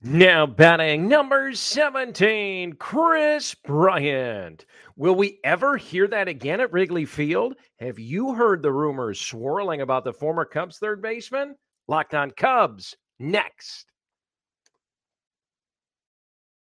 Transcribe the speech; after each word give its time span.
Now 0.00 0.46
batting 0.46 1.08
number 1.08 1.52
17, 1.52 2.74
Kris 2.74 3.54
Bryant. 3.54 4.64
Will 4.94 5.16
we 5.16 5.40
ever 5.42 5.76
hear 5.76 6.06
that 6.06 6.28
again 6.28 6.60
at 6.60 6.72
Wrigley 6.72 7.04
Field? 7.04 7.56
Have 7.80 7.98
you 7.98 8.34
heard 8.34 8.62
the 8.62 8.70
rumors 8.70 9.20
swirling 9.20 9.80
about 9.80 10.04
the 10.04 10.12
former 10.12 10.44
Cubs 10.44 10.78
third 10.78 11.02
baseman? 11.02 11.56
Locked 11.88 12.14
on 12.14 12.30
Cubs 12.30 12.96
next. 13.18 13.86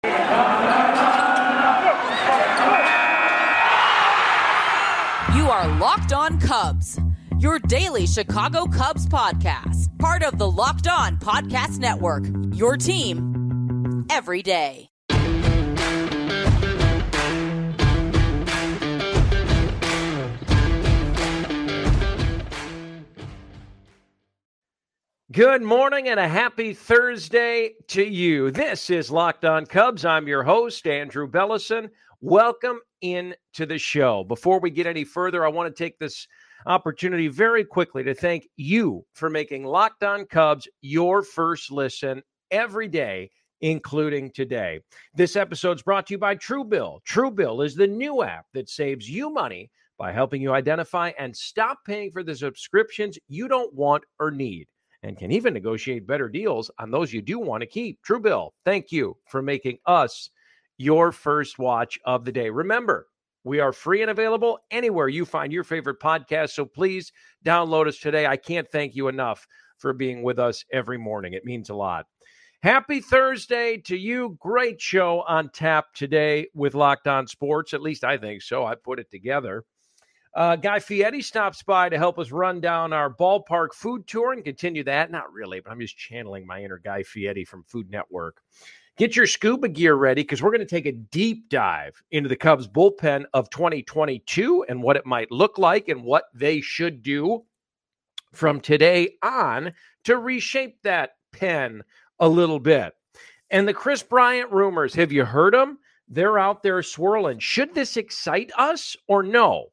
You 0.03 0.09
are 5.47 5.67
Locked 5.77 6.13
On 6.13 6.39
Cubs, 6.39 6.99
your 7.41 7.57
daily 7.57 8.05
Chicago 8.05 8.65
Cubs 8.67 9.07
podcast, 9.07 9.97
part 9.97 10.21
of 10.21 10.37
the 10.37 10.49
Locked 10.49 10.87
On 10.87 11.17
Podcast 11.17 11.79
Network, 11.79 12.23
your 12.53 12.77
team 12.77 14.05
every 14.11 14.43
day. 14.43 14.91
Good 25.31 25.63
morning 25.63 26.09
and 26.09 26.19
a 26.19 26.27
happy 26.27 26.75
Thursday 26.75 27.71
to 27.87 28.03
you. 28.03 28.51
This 28.51 28.91
is 28.91 29.09
Locked 29.09 29.45
On 29.45 29.65
Cubs. 29.65 30.05
I'm 30.05 30.27
your 30.27 30.43
host, 30.43 30.85
Andrew 30.85 31.27
Bellison. 31.27 31.89
Welcome 32.23 32.81
in 33.01 33.33
to 33.53 33.65
the 33.65 33.79
show. 33.79 34.23
Before 34.23 34.59
we 34.59 34.69
get 34.69 34.85
any 34.85 35.03
further, 35.03 35.43
I 35.43 35.49
want 35.49 35.75
to 35.75 35.83
take 35.83 35.97
this 35.97 36.27
opportunity 36.67 37.29
very 37.29 37.65
quickly 37.65 38.03
to 38.03 38.13
thank 38.13 38.47
you 38.57 39.03
for 39.13 39.27
making 39.27 39.65
Locked 39.65 40.03
On 40.03 40.27
Cubs 40.27 40.67
your 40.81 41.23
first 41.23 41.71
listen 41.71 42.21
every 42.51 42.87
day, 42.87 43.31
including 43.61 44.29
today. 44.29 44.81
This 45.15 45.35
episode 45.35 45.77
is 45.77 45.81
brought 45.81 46.05
to 46.07 46.13
you 46.13 46.19
by 46.19 46.35
Truebill. 46.35 46.99
Truebill 47.09 47.65
is 47.65 47.73
the 47.73 47.87
new 47.87 48.21
app 48.21 48.45
that 48.53 48.69
saves 48.69 49.09
you 49.09 49.31
money 49.31 49.71
by 49.97 50.11
helping 50.11 50.43
you 50.43 50.53
identify 50.53 51.13
and 51.17 51.35
stop 51.35 51.79
paying 51.87 52.11
for 52.11 52.21
the 52.21 52.35
subscriptions 52.35 53.17
you 53.29 53.47
don't 53.47 53.73
want 53.73 54.03
or 54.19 54.29
need 54.29 54.67
and 55.01 55.17
can 55.17 55.31
even 55.31 55.55
negotiate 55.55 56.05
better 56.05 56.29
deals 56.29 56.69
on 56.77 56.91
those 56.91 57.11
you 57.11 57.23
do 57.23 57.39
want 57.39 57.61
to 57.61 57.67
keep. 57.67 57.99
Truebill, 58.07 58.51
thank 58.63 58.91
you 58.91 59.17
for 59.27 59.41
making 59.41 59.79
us 59.87 60.29
your 60.81 61.11
first 61.11 61.59
watch 61.59 61.99
of 62.05 62.25
the 62.25 62.31
day. 62.31 62.49
Remember, 62.49 63.07
we 63.43 63.59
are 63.59 63.71
free 63.71 64.01
and 64.01 64.11
available 64.11 64.59
anywhere 64.71 65.07
you 65.07 65.25
find 65.25 65.53
your 65.53 65.63
favorite 65.63 65.99
podcast. 65.99 66.51
So 66.51 66.65
please 66.65 67.11
download 67.45 67.87
us 67.87 67.99
today. 67.99 68.25
I 68.25 68.37
can't 68.37 68.69
thank 68.71 68.95
you 68.95 69.07
enough 69.07 69.47
for 69.77 69.93
being 69.93 70.23
with 70.23 70.39
us 70.39 70.65
every 70.71 70.97
morning. 70.97 71.33
It 71.33 71.45
means 71.45 71.69
a 71.69 71.75
lot. 71.75 72.05
Happy 72.63 72.99
Thursday 72.99 73.77
to 73.85 73.95
you. 73.95 74.37
Great 74.39 74.79
show 74.81 75.21
on 75.27 75.49
tap 75.49 75.93
today 75.95 76.47
with 76.53 76.75
Locked 76.75 77.07
On 77.07 77.25
Sports. 77.27 77.73
At 77.73 77.81
least 77.81 78.03
I 78.03 78.17
think 78.17 78.41
so. 78.41 78.65
I 78.65 78.75
put 78.75 78.99
it 78.99 79.09
together. 79.09 79.63
Uh, 80.35 80.55
Guy 80.55 80.79
Fieri 80.79 81.21
stops 81.21 81.61
by 81.61 81.89
to 81.89 81.97
help 81.97 82.17
us 82.17 82.31
run 82.31 82.61
down 82.61 82.93
our 82.93 83.13
ballpark 83.13 83.73
food 83.73 84.07
tour 84.07 84.31
and 84.31 84.43
continue 84.43 84.83
that. 84.85 85.11
Not 85.11 85.33
really, 85.33 85.59
but 85.59 85.71
I'm 85.71 85.79
just 85.79 85.97
channeling 85.97 86.47
my 86.47 86.63
inner 86.63 86.79
Guy 86.79 87.03
Fieri 87.03 87.43
from 87.43 87.63
Food 87.63 87.89
Network. 87.89 88.41
Get 89.01 89.15
your 89.15 89.25
scuba 89.25 89.67
gear 89.67 89.95
ready 89.95 90.21
because 90.21 90.43
we're 90.43 90.51
going 90.51 90.59
to 90.59 90.65
take 90.67 90.85
a 90.85 90.91
deep 90.91 91.49
dive 91.49 91.99
into 92.11 92.29
the 92.29 92.35
Cubs 92.35 92.67
bullpen 92.67 93.25
of 93.33 93.49
2022 93.49 94.65
and 94.69 94.83
what 94.83 94.95
it 94.95 95.07
might 95.07 95.31
look 95.31 95.57
like 95.57 95.89
and 95.89 96.03
what 96.03 96.25
they 96.35 96.61
should 96.61 97.01
do 97.01 97.43
from 98.31 98.61
today 98.61 99.15
on 99.23 99.73
to 100.03 100.17
reshape 100.19 100.83
that 100.83 101.13
pen 101.31 101.81
a 102.19 102.29
little 102.29 102.59
bit. 102.59 102.93
And 103.49 103.67
the 103.67 103.73
Kris 103.73 104.03
Bryant 104.03 104.51
rumors, 104.51 104.93
have 104.93 105.11
you 105.11 105.25
heard 105.25 105.55
them? 105.55 105.79
They're 106.07 106.37
out 106.37 106.61
there 106.61 106.83
swirling. 106.83 107.39
Should 107.39 107.73
this 107.73 107.97
excite 107.97 108.51
us 108.55 108.95
or 109.07 109.23
no? 109.23 109.69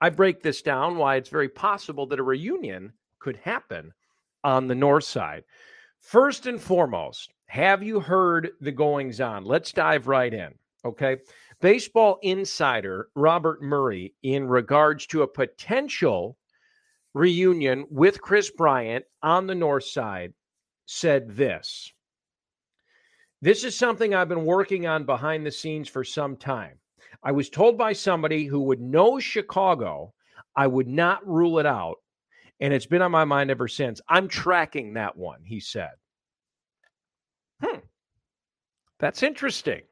I 0.00 0.10
break 0.10 0.44
this 0.44 0.62
down 0.62 0.96
why 0.96 1.16
it's 1.16 1.28
very 1.28 1.48
possible 1.48 2.06
that 2.06 2.20
a 2.20 2.22
reunion 2.22 2.92
could 3.18 3.38
happen 3.38 3.92
on 4.44 4.68
the 4.68 4.76
north 4.76 5.02
side. 5.02 5.42
First 5.98 6.46
and 6.46 6.60
foremost, 6.60 7.32
have 7.50 7.82
you 7.82 7.98
heard 7.98 8.52
the 8.60 8.70
goings 8.70 9.20
on? 9.20 9.44
Let's 9.44 9.72
dive 9.72 10.06
right 10.06 10.32
in. 10.32 10.54
Okay. 10.84 11.16
Baseball 11.60 12.20
insider 12.22 13.08
Robert 13.16 13.60
Murray, 13.60 14.14
in 14.22 14.46
regards 14.46 15.04
to 15.08 15.22
a 15.22 15.26
potential 15.26 16.36
reunion 17.12 17.86
with 17.90 18.22
Kris 18.22 18.52
Bryant 18.52 19.04
on 19.20 19.48
the 19.48 19.56
north 19.56 19.82
side, 19.82 20.32
said 20.86 21.28
this. 21.36 21.92
This 23.42 23.64
is 23.64 23.76
something 23.76 24.14
I've 24.14 24.28
been 24.28 24.44
working 24.44 24.86
on 24.86 25.04
behind 25.04 25.44
the 25.44 25.50
scenes 25.50 25.88
for 25.88 26.04
some 26.04 26.36
time. 26.36 26.78
I 27.24 27.32
was 27.32 27.50
told 27.50 27.76
by 27.76 27.94
somebody 27.94 28.44
who 28.44 28.60
would 28.60 28.80
know 28.80 29.18
Chicago, 29.18 30.14
I 30.54 30.68
would 30.68 30.86
not 30.86 31.26
rule 31.26 31.58
it 31.58 31.66
out. 31.66 31.96
And 32.60 32.72
it's 32.72 32.86
been 32.86 33.02
on 33.02 33.10
my 33.10 33.24
mind 33.24 33.50
ever 33.50 33.66
since. 33.66 34.00
I'm 34.08 34.28
tracking 34.28 34.94
that 34.94 35.16
one, 35.16 35.40
he 35.42 35.58
said. 35.58 35.90
That's 39.00 39.22
interesting. 39.22 39.82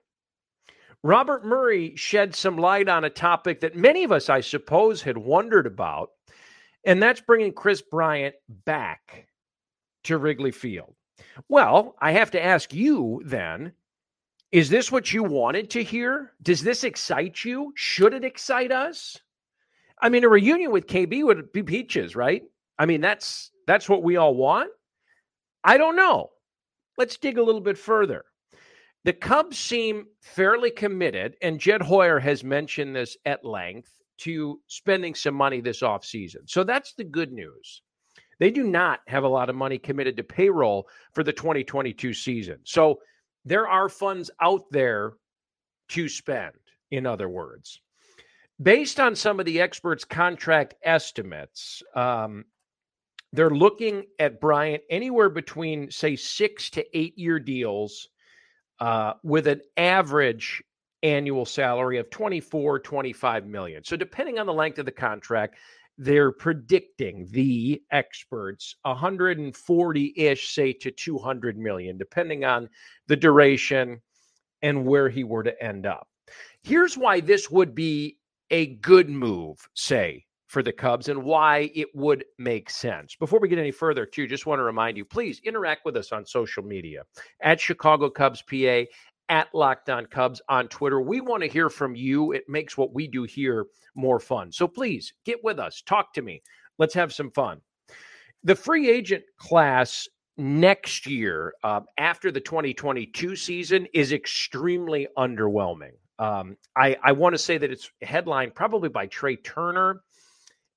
Robert 1.03 1.45
Murray 1.45 1.97
shed 1.97 2.35
some 2.35 2.57
light 2.59 2.89
on 2.89 3.05
a 3.05 3.11
topic 3.11 3.61
that 3.61 3.77
many 3.77 4.05
of 4.05 4.13
us, 4.13 4.29
I 4.29 4.41
suppose, 4.41 5.01
had 5.03 5.17
wondered 5.17 5.67
about, 5.67 6.11
and 6.85 7.03
that's 7.03 7.21
bringing 7.21 7.53
Kris 7.53 7.83
Bryant 7.83 8.35
back 8.65 9.27
to 10.05 10.19
Wrigley 10.19 10.51
Field. 10.51 10.95
Well, 11.49 11.97
I 12.01 12.13
have 12.13 12.33
to 12.33 12.45
ask 12.45 12.73
you 12.73 13.23
then 13.25 13.73
is 14.51 14.71
this 14.71 14.91
what 14.91 15.13
you 15.13 15.23
wanted 15.23 15.69
to 15.71 15.83
hear? 15.83 16.33
Does 16.41 16.63
this 16.63 16.83
excite 16.83 17.45
you? 17.45 17.73
Should 17.77 18.15
it 18.15 18.25
excite 18.25 18.73
us? 18.73 19.19
I 20.01 20.09
mean, 20.09 20.25
a 20.25 20.29
reunion 20.29 20.71
with 20.71 20.87
KB 20.87 21.23
would 21.23 21.53
be 21.53 21.63
peaches, 21.63 22.17
right? 22.17 22.43
I 22.79 22.87
mean, 22.87 23.03
that's 23.03 23.51
that's 23.67 23.89
what 23.89 24.03
we 24.03 24.17
all 24.17 24.35
want. 24.35 24.71
I 25.65 25.77
don't 25.77 25.97
know. 25.97 26.31
Let's 26.97 27.19
dig 27.19 27.37
a 27.37 27.43
little 27.43 27.61
bit 27.61 27.77
further. 27.77 28.25
The 29.09 29.15
Cubs 29.15 29.59
seem 29.59 30.05
fairly 30.21 30.71
committed, 30.71 31.35
and 31.41 31.59
Jed 31.59 31.81
Hoyer 31.81 32.19
has 32.19 32.45
mentioned 32.45 32.95
this 32.95 33.17
at 33.25 33.43
length 33.43 33.91
to 34.19 34.61
spending 34.67 35.15
some 35.15 35.35
money 35.35 35.63
this 35.63 35.81
offseason. 35.81 36.41
So 36.45 36.63
that's 36.63 36.93
the 36.93 37.05
good 37.05 37.33
news. 37.33 37.81
They 38.39 38.51
do 38.51 38.65
not 38.65 39.01
have 39.07 39.25
a 39.25 39.29
lot 39.29 39.49
of 39.49 39.57
money 39.57 39.79
committed 39.79 40.19
to 40.19 40.25
payroll 40.25 40.91
for 41.15 41.25
the 41.25 41.33
2022 41.33 42.13
season. 42.13 42.59
So 42.65 42.99
there 43.47 43.67
are 43.67 43.89
funds 43.89 44.31
out 44.43 44.65
there 44.71 45.15
to 45.89 46.07
spend, 46.07 46.53
in 46.91 47.07
other 47.07 47.31
words. 47.31 47.81
Based 48.61 49.01
on 49.01 49.17
some 49.17 49.41
of 49.41 49.47
the 49.47 49.59
experts' 49.59 50.05
contract 50.05 50.75
estimates, 50.83 51.83
um, 51.95 52.45
they're 53.33 53.49
looking 53.49 54.05
at 54.19 54.39
Bryant 54.39 54.83
anywhere 54.91 55.31
between, 55.31 55.91
say, 55.91 56.15
six 56.15 56.69
to 56.69 56.85
eight 56.95 57.17
year 57.17 57.39
deals 57.39 58.11
uh, 58.81 59.15
with 59.23 59.47
an 59.47 59.61
average 59.77 60.63
annual 61.03 61.45
salary 61.45 61.99
of 61.99 62.11
24, 62.11 62.81
25 62.81 63.47
million. 63.47 63.85
So, 63.85 63.97
depending 63.97 64.39
on 64.39 64.47
the 64.47 64.53
length 64.53 64.79
of 64.79 64.87
the 64.87 64.93
contract, 64.93 65.57
they're 65.99 66.31
predicting 66.31 67.27
the 67.33 67.83
experts 67.91 68.77
140-ish 68.87 70.55
say 70.55 70.73
to 70.73 70.91
200 70.93 71.59
million 71.59 71.99
depending 71.99 72.45
on 72.45 72.69
the 73.09 73.17
duration 73.17 74.01
and 74.63 74.87
where 74.87 75.09
he 75.09 75.25
were 75.25 75.43
to 75.43 75.63
end 75.63 75.87
up 75.87 76.07
here's 76.63 76.97
why 76.97 77.21
this 77.21 77.51
would 77.51 77.75
be 77.75 78.17
a 78.51 78.67
good 78.77 79.11
move 79.11 79.69
say 79.75 80.25
for 80.49 80.63
the 80.63 80.73
cubs 80.73 81.09
and 81.09 81.23
why 81.23 81.71
it 81.75 81.89
would 81.95 82.25
make 82.39 82.69
sense 82.69 83.15
before 83.15 83.39
we 83.39 83.49
get 83.49 83.59
any 83.59 83.71
further 83.71 84.05
too 84.05 84.27
just 84.27 84.47
want 84.47 84.59
to 84.59 84.65
remind 84.65 84.97
you 84.97 85.05
please 85.05 85.41
interact 85.45 85.85
with 85.85 85.97
us 85.97 86.11
on 86.11 86.27
social 86.27 86.63
media 86.63 87.03
at 87.43 87.61
chicago 87.61 88.11
cubs 88.11 88.43
pa 88.43 88.85
at 89.29 89.55
Locked 89.55 89.91
On 89.91 90.07
Cubs 90.07 90.41
on 90.49 90.69
Twitter. 90.69 91.01
We 91.01 91.21
want 91.21 91.43
to 91.43 91.49
hear 91.49 91.69
from 91.69 91.95
you. 91.95 92.33
It 92.33 92.49
makes 92.49 92.79
what 92.79 92.95
we 92.95 93.07
do 93.07 93.25
here 93.25 93.67
more 93.95 94.19
fun. 94.19 94.51
So 94.53 94.67
please 94.67 95.13
get 95.25 95.43
with 95.45 95.59
us, 95.59 95.83
talk 95.83 96.13
to 96.15 96.23
me. 96.23 96.43
Let's 96.79 96.95
have 96.95 97.13
some 97.13 97.31
fun. 97.31 97.61
The 98.45 98.55
free 98.55 98.89
agent 98.89 99.25
class 99.37 100.09
next 100.37 101.07
year, 101.07 101.55
uh, 101.65 101.81
after 101.99 102.31
the 102.31 102.41
2022 102.41 103.37
season, 103.37 103.87
is 103.93 104.13
extremely 104.13 105.09
underwhelming. 105.19 105.93
Um, 106.21 106.57
I, 106.77 106.97
I 107.03 107.13
want 107.13 107.35
to 107.35 107.39
say 107.39 107.59
that 107.59 107.71
it's 107.71 107.91
headlined 108.03 108.55
probably 108.55 108.89
by 108.89 109.07
Trea 109.07 109.37
Turner. 109.37 110.03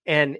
And 0.05 0.37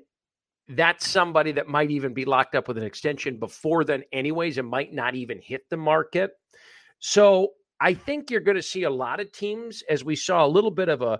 that's 0.67 1.07
somebody 1.07 1.51
that 1.53 1.67
might 1.67 1.91
even 1.91 2.13
be 2.13 2.25
locked 2.25 2.55
up 2.55 2.67
with 2.67 2.77
an 2.77 2.83
extension 2.83 3.37
before 3.37 3.83
then, 3.83 4.03
anyways, 4.11 4.57
and 4.57 4.67
might 4.67 4.93
not 4.93 5.15
even 5.15 5.39
hit 5.39 5.61
the 5.69 5.77
market. 5.77 6.31
So 6.99 7.49
I 7.79 7.93
think 7.93 8.29
you're 8.29 8.41
going 8.41 8.57
to 8.57 8.63
see 8.63 8.83
a 8.83 8.89
lot 8.89 9.19
of 9.19 9.31
teams, 9.31 9.83
as 9.89 10.03
we 10.03 10.15
saw 10.15 10.45
a 10.45 10.47
little 10.47 10.71
bit 10.71 10.87
of 10.87 11.01
a, 11.01 11.19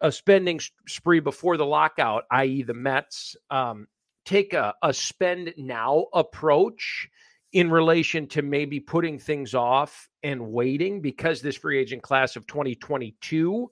a 0.00 0.10
spending 0.12 0.60
spree 0.86 1.20
before 1.20 1.56
the 1.56 1.66
lockout, 1.66 2.24
i.e., 2.30 2.62
the 2.62 2.74
Mets, 2.74 3.36
um, 3.50 3.86
take 4.24 4.54
a, 4.54 4.74
a 4.82 4.92
spend 4.92 5.52
now 5.56 6.06
approach 6.14 7.08
in 7.52 7.70
relation 7.70 8.26
to 8.28 8.42
maybe 8.42 8.80
putting 8.80 9.18
things 9.18 9.54
off 9.54 10.08
and 10.22 10.52
waiting 10.52 11.00
because 11.00 11.40
this 11.40 11.56
free 11.56 11.78
agent 11.78 12.02
class 12.02 12.36
of 12.36 12.46
2022 12.46 13.70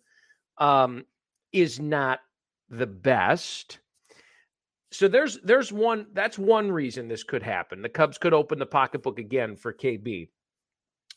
um, 0.59 1.05
is 1.53 1.81
not 1.81 2.21
the 2.71 2.87
best. 2.87 3.79
So 4.95 5.09
there's 5.09 5.41
there's 5.41 5.73
one 5.73 6.07
that's 6.13 6.39
one 6.39 6.71
reason 6.71 7.09
this 7.09 7.25
could 7.25 7.43
happen. 7.43 7.83
The 7.83 7.89
Cubs 7.89 8.17
could 8.17 8.33
open 8.33 8.59
the 8.61 8.67
pocketbook 8.67 9.19
again 9.19 9.57
for 9.57 9.73
KB. 9.73 10.29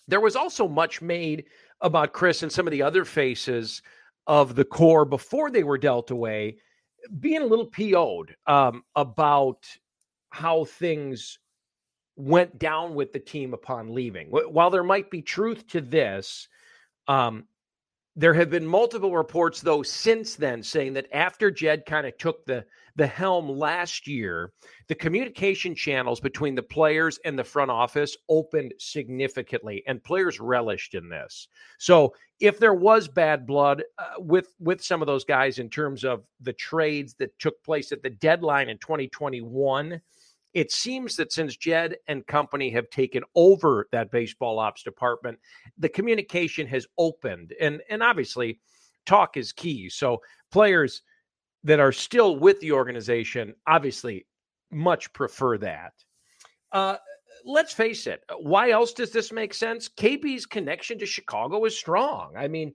There 0.07 0.21
was 0.21 0.35
also 0.35 0.67
much 0.67 1.01
made 1.01 1.45
about 1.81 2.13
Kris 2.13 2.41
and 2.41 2.51
some 2.51 2.65
of 2.65 2.71
the 2.71 2.81
other 2.81 3.05
faces 3.05 3.83
of 4.25 4.55
the 4.55 4.65
core 4.65 5.05
before 5.05 5.51
they 5.51 5.63
were 5.63 5.77
dealt 5.77 6.11
away 6.11 6.57
being 7.19 7.41
a 7.41 7.45
little 7.45 7.67
PO'd 7.67 8.35
um, 8.47 8.83
about 8.95 9.67
how 10.31 10.65
things 10.65 11.37
went 12.15 12.57
down 12.57 12.95
with 12.95 13.13
the 13.13 13.19
team 13.19 13.53
upon 13.53 13.93
leaving. 13.93 14.27
While 14.29 14.71
there 14.71 14.83
might 14.83 15.11
be 15.11 15.21
truth 15.21 15.67
to 15.67 15.81
this, 15.81 16.47
um, 17.07 17.45
there 18.15 18.33
have 18.33 18.49
been 18.49 18.65
multiple 18.65 19.15
reports, 19.15 19.61
though, 19.61 19.83
since 19.83 20.35
then 20.35 20.63
saying 20.63 20.93
that 20.93 21.07
after 21.13 21.51
Jed 21.51 21.85
kind 21.85 22.07
of 22.07 22.17
took 22.17 22.45
the 22.45 22.65
the 22.97 23.07
helm 23.07 23.47
last 23.47 24.07
year, 24.07 24.51
the 24.87 24.95
communication 24.95 25.75
channels 25.75 26.19
between 26.19 26.55
the 26.55 26.63
players 26.63 27.19
and 27.23 27.37
the 27.37 27.43
front 27.43 27.71
office 27.71 28.17
opened 28.27 28.73
significantly, 28.79 29.83
and 29.87 30.03
players 30.03 30.39
relished 30.39 30.95
in 30.95 31.07
this. 31.07 31.47
So, 31.77 32.13
if 32.39 32.59
there 32.59 32.73
was 32.73 33.07
bad 33.07 33.47
blood 33.47 33.83
uh, 33.97 34.15
with 34.17 34.53
with 34.59 34.83
some 34.83 35.01
of 35.01 35.05
those 35.05 35.23
guys 35.23 35.59
in 35.59 35.69
terms 35.69 36.03
of 36.03 36.23
the 36.41 36.53
trades 36.53 37.13
that 37.19 37.37
took 37.39 37.63
place 37.63 37.91
at 37.91 38.03
the 38.03 38.09
deadline 38.09 38.69
in 38.69 38.77
2021 38.79 40.01
it 40.53 40.71
seems 40.71 41.15
that 41.17 41.31
since 41.31 41.55
Jed 41.55 41.97
and 42.07 42.25
company 42.25 42.71
have 42.71 42.89
taken 42.89 43.21
over 43.35 43.87
that 43.91 44.09
baseball 44.09 44.57
ops 44.57 44.81
department, 44.81 45.37
the 45.77 45.89
communication 45.89 46.65
has 46.65 46.87
opened. 46.97 47.53
And, 47.61 47.81
and 47.91 48.01
obviously, 48.01 48.59
talk 49.05 49.37
is 49.37 49.51
key. 49.51 49.87
So, 49.87 50.19
players 50.51 51.03
that 51.67 51.79
are 51.79 51.91
still 51.91 52.37
with 52.37 52.59
the 52.61 52.71
organization 52.71 53.53
obviously 53.67 54.25
much 54.71 55.11
prefer 55.11 55.57
that. 55.57 55.93
Uh, 56.71 56.95
let's 57.45 57.73
face 57.73 58.07
it. 58.07 58.23
Why 58.39 58.71
else 58.71 58.93
does 58.93 59.11
this 59.11 59.31
make 59.31 59.53
sense? 59.53 59.89
KB's 59.89 60.45
connection 60.45 60.97
to 60.99 61.05
Chicago 61.05 61.65
is 61.65 61.77
strong. 61.77 62.33
I 62.37 62.47
mean, 62.47 62.73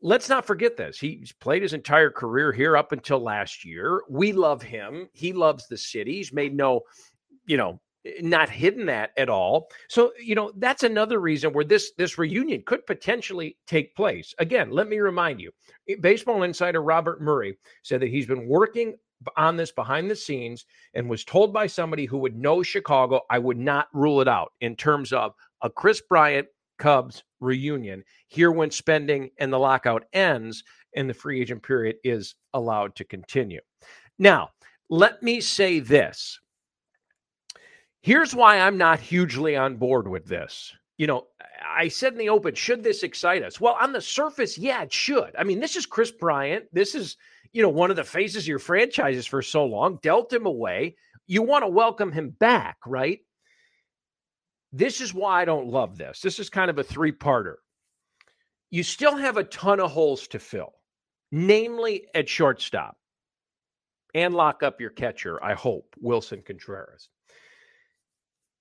let's 0.00 0.28
not 0.28 0.46
forget 0.46 0.76
this. 0.76 0.98
He's 1.00 1.32
played 1.32 1.62
his 1.62 1.72
entire 1.72 2.10
career 2.10 2.52
here 2.52 2.76
up 2.76 2.92
until 2.92 3.18
last 3.18 3.64
year. 3.64 4.02
We 4.08 4.32
love 4.32 4.62
him. 4.62 5.08
He 5.12 5.32
loves 5.32 5.66
the 5.66 5.76
city. 5.76 6.14
He's 6.14 6.32
made 6.32 6.54
no 6.54 6.82
you 7.48 7.56
know, 7.56 7.80
Eh, 8.08 8.20
not 8.22 8.48
hidden 8.48 8.86
that 8.86 9.10
at 9.16 9.28
all. 9.28 9.68
So, 9.88 10.12
you 10.22 10.34
know, 10.34 10.52
that's 10.56 10.82
another 10.82 11.20
reason 11.20 11.52
where 11.52 11.64
this 11.64 11.92
this 11.96 12.18
reunion 12.18 12.62
could 12.66 12.86
potentially 12.86 13.56
take 13.66 13.94
place. 13.94 14.34
Again, 14.38 14.70
let 14.70 14.88
me 14.88 14.98
remind 14.98 15.40
you, 15.40 15.50
eh, 15.88 15.96
baseball 16.00 16.42
insider 16.42 16.82
Robert 16.82 17.20
Murray 17.20 17.58
said 17.82 18.00
that 18.00 18.10
he's 18.10 18.26
been 18.26 18.48
working 18.48 18.96
on 19.36 19.56
this 19.56 19.72
behind 19.72 20.10
the 20.10 20.16
scenes 20.16 20.64
and 20.94 21.08
was 21.08 21.24
told 21.24 21.52
by 21.52 21.66
somebody 21.66 22.04
who 22.04 22.18
would 22.18 22.36
know 22.36 22.62
Chicago, 22.62 23.22
I 23.30 23.38
would 23.38 23.58
not 23.58 23.88
rule 23.92 24.20
it 24.20 24.28
out 24.28 24.52
in 24.60 24.76
terms 24.76 25.12
of 25.12 25.34
a 25.62 25.68
Kris 25.68 26.00
Bryant 26.00 26.46
Cubs 26.78 27.24
reunion 27.40 28.04
here 28.28 28.52
when 28.52 28.70
spending 28.70 29.30
and 29.38 29.52
the 29.52 29.58
lockout 29.58 30.04
ends 30.12 30.62
and 30.94 31.10
the 31.10 31.14
free 31.14 31.40
agent 31.40 31.64
period 31.64 31.96
is 32.04 32.36
allowed 32.54 32.94
to 32.96 33.04
continue. 33.04 33.60
Now, 34.20 34.50
let 34.88 35.20
me 35.22 35.40
say 35.40 35.80
this 35.80 36.38
Here's 38.08 38.34
why 38.34 38.60
I'm 38.60 38.78
not 38.78 39.00
hugely 39.00 39.54
on 39.54 39.76
board 39.76 40.08
with 40.08 40.24
this. 40.24 40.74
You 40.96 41.06
know, 41.06 41.26
I 41.62 41.88
said 41.88 42.14
in 42.14 42.18
the 42.18 42.30
open, 42.30 42.54
should 42.54 42.82
this 42.82 43.02
excite 43.02 43.42
us? 43.42 43.60
Well, 43.60 43.76
on 43.78 43.92
the 43.92 44.00
surface, 44.00 44.56
yeah, 44.56 44.82
it 44.82 44.90
should. 44.90 45.36
I 45.38 45.44
mean, 45.44 45.60
this 45.60 45.76
is 45.76 45.84
Kris 45.84 46.10
Bryant. 46.10 46.64
This 46.72 46.94
is, 46.94 47.18
you 47.52 47.60
know, 47.60 47.68
one 47.68 47.90
of 47.90 47.96
the 47.96 48.04
faces 48.04 48.44
of 48.44 48.48
your 48.48 48.60
franchises 48.60 49.26
for 49.26 49.42
so 49.42 49.66
long, 49.66 49.98
dealt 50.00 50.32
him 50.32 50.46
away. 50.46 50.96
You 51.26 51.42
want 51.42 51.64
to 51.64 51.68
welcome 51.68 52.10
him 52.10 52.30
back, 52.30 52.78
right? 52.86 53.18
This 54.72 55.02
is 55.02 55.12
why 55.12 55.42
I 55.42 55.44
don't 55.44 55.68
love 55.68 55.98
this. 55.98 56.22
This 56.22 56.38
is 56.38 56.48
kind 56.48 56.70
of 56.70 56.78
a 56.78 56.84
three 56.84 57.12
parter. 57.12 57.56
You 58.70 58.84
still 58.84 59.18
have 59.18 59.36
a 59.36 59.44
ton 59.44 59.80
of 59.80 59.90
holes 59.90 60.26
to 60.28 60.38
fill, 60.38 60.72
namely 61.30 62.06
at 62.14 62.26
shortstop, 62.26 62.96
and 64.14 64.32
lock 64.32 64.62
up 64.62 64.80
your 64.80 64.88
catcher, 64.88 65.44
I 65.44 65.52
hope, 65.52 65.94
Willson 66.02 66.42
Contreras. 66.42 67.10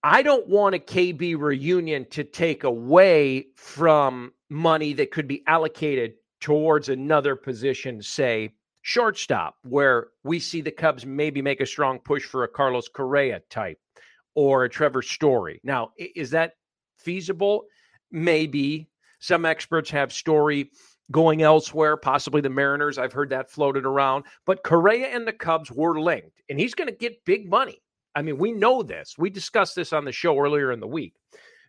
I 0.04 0.22
don't 0.22 0.48
want 0.48 0.76
a 0.76 0.80
KB 0.80 1.38
reunion 1.38 2.06
to 2.12 2.24
take 2.24 2.64
away 2.64 3.48
from 3.56 4.32
money 4.50 4.94
that 4.94 5.12
could 5.12 5.28
be 5.28 5.44
allocated 5.48 6.14
towards 6.40 6.90
another 6.90 7.36
position, 7.36 8.02
say 8.02 8.54
shortstop, 8.84 9.56
where 9.64 10.10
we 10.24 10.40
see 10.40 10.62
the 10.62 10.72
Cubs 10.72 11.06
maybe 11.06 11.42
make 11.42 11.62
a 11.62 11.66
strong 11.66 12.00
push 12.00 12.24
for 12.24 12.44
a 12.44 12.48
Carlos 12.48 12.88
Correa 12.88 13.42
type 13.50 13.80
or 14.36 14.64
a 14.64 14.70
Trevor 14.70 15.02
Story. 15.02 15.60
Now, 15.64 15.92
is 15.98 16.30
that 16.30 16.54
feasible? 16.98 17.66
Maybe. 18.12 18.90
Some 19.20 19.46
experts 19.46 19.90
have 19.90 20.14
Story 20.14 20.70
going 21.10 21.42
elsewhere, 21.42 21.98
possibly 21.98 22.42
the 22.42 22.50
Mariners. 22.50 22.98
I've 22.98 23.14
heard 23.14 23.32
that 23.32 23.50
floated 23.50 23.86
around. 23.86 24.26
But 24.46 24.64
Correa 24.64 25.08
and 25.08 25.28
the 25.28 25.34
Cubs 25.34 25.72
were 25.72 26.00
linked, 26.00 26.42
and 26.50 26.60
he's 26.60 26.76
going 26.76 26.90
to 26.90 26.96
get 26.96 27.26
big 27.26 27.50
money. 27.50 27.82
I 28.18 28.24
mean, 28.24 28.40
we 28.40 28.52
know 28.52 28.82
this. 28.82 29.14
We 29.20 29.30
discussed 29.30 29.76
this 29.76 29.94
on 29.94 30.04
the 30.04 30.12
show 30.12 30.40
earlier 30.40 30.72
in 30.72 30.80
the 30.80 30.88
week. 30.88 31.14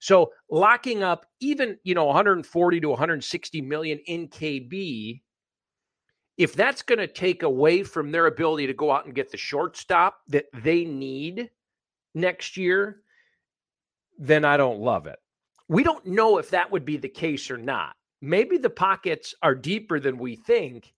So 0.00 0.32
locking 0.50 1.02
up 1.02 1.26
even, 1.40 1.76
you 1.84 1.94
know, 1.94 2.06
140 2.06 2.80
to 2.80 2.88
160 2.88 3.60
million 3.60 3.98
in 4.06 4.28
KB, 4.28 5.20
if 6.38 6.54
that's 6.54 6.80
going 6.80 7.00
to 7.00 7.06
take 7.06 7.42
away 7.42 7.82
from 7.82 8.10
their 8.10 8.28
ability 8.28 8.66
to 8.66 8.72
go 8.72 8.90
out 8.90 9.04
and 9.04 9.14
get 9.14 9.30
the 9.30 9.36
shortstop 9.36 10.20
that 10.28 10.46
they 10.54 10.86
need 10.86 11.50
next 12.14 12.56
year, 12.56 13.02
then 14.18 14.46
I 14.46 14.56
don't 14.56 14.80
love 14.80 15.06
it. 15.06 15.18
We 15.68 15.82
don't 15.82 16.06
know 16.06 16.38
if 16.38 16.48
that 16.48 16.72
would 16.72 16.86
be 16.86 16.96
the 16.96 17.10
case 17.10 17.50
or 17.50 17.58
not. 17.58 17.92
Maybe 18.22 18.56
the 18.56 18.70
pockets 18.70 19.34
are 19.42 19.54
deeper 19.54 20.00
than 20.00 20.16
we 20.16 20.36
think 20.36 20.94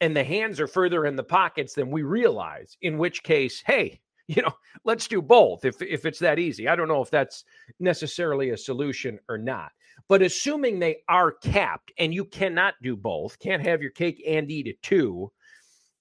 and 0.00 0.16
the 0.16 0.22
hands 0.22 0.60
are 0.60 0.68
further 0.68 1.04
in 1.04 1.16
the 1.16 1.24
pockets 1.24 1.74
than 1.74 1.90
we 1.90 2.04
realize, 2.04 2.76
in 2.80 2.96
which 2.96 3.24
case, 3.24 3.60
hey, 3.66 4.00
you 4.26 4.42
know, 4.42 4.52
let's 4.84 5.08
do 5.08 5.22
both 5.22 5.64
if 5.64 5.80
if 5.82 6.04
it's 6.04 6.18
that 6.20 6.38
easy. 6.38 6.68
I 6.68 6.76
don't 6.76 6.88
know 6.88 7.02
if 7.02 7.10
that's 7.10 7.44
necessarily 7.80 8.50
a 8.50 8.56
solution 8.56 9.18
or 9.28 9.38
not. 9.38 9.72
But 10.08 10.22
assuming 10.22 10.78
they 10.78 10.98
are 11.08 11.32
capped 11.32 11.92
and 11.98 12.12
you 12.12 12.24
cannot 12.24 12.74
do 12.82 12.96
both, 12.96 13.38
can't 13.38 13.64
have 13.64 13.80
your 13.80 13.92
cake 13.92 14.22
and 14.26 14.50
eat 14.50 14.66
it 14.66 14.82
too, 14.82 15.30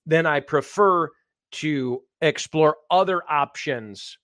then 0.06 0.26
I 0.26 0.40
prefer 0.40 1.10
to 1.52 2.02
explore 2.22 2.78
other 2.90 3.22
options, 3.30 4.18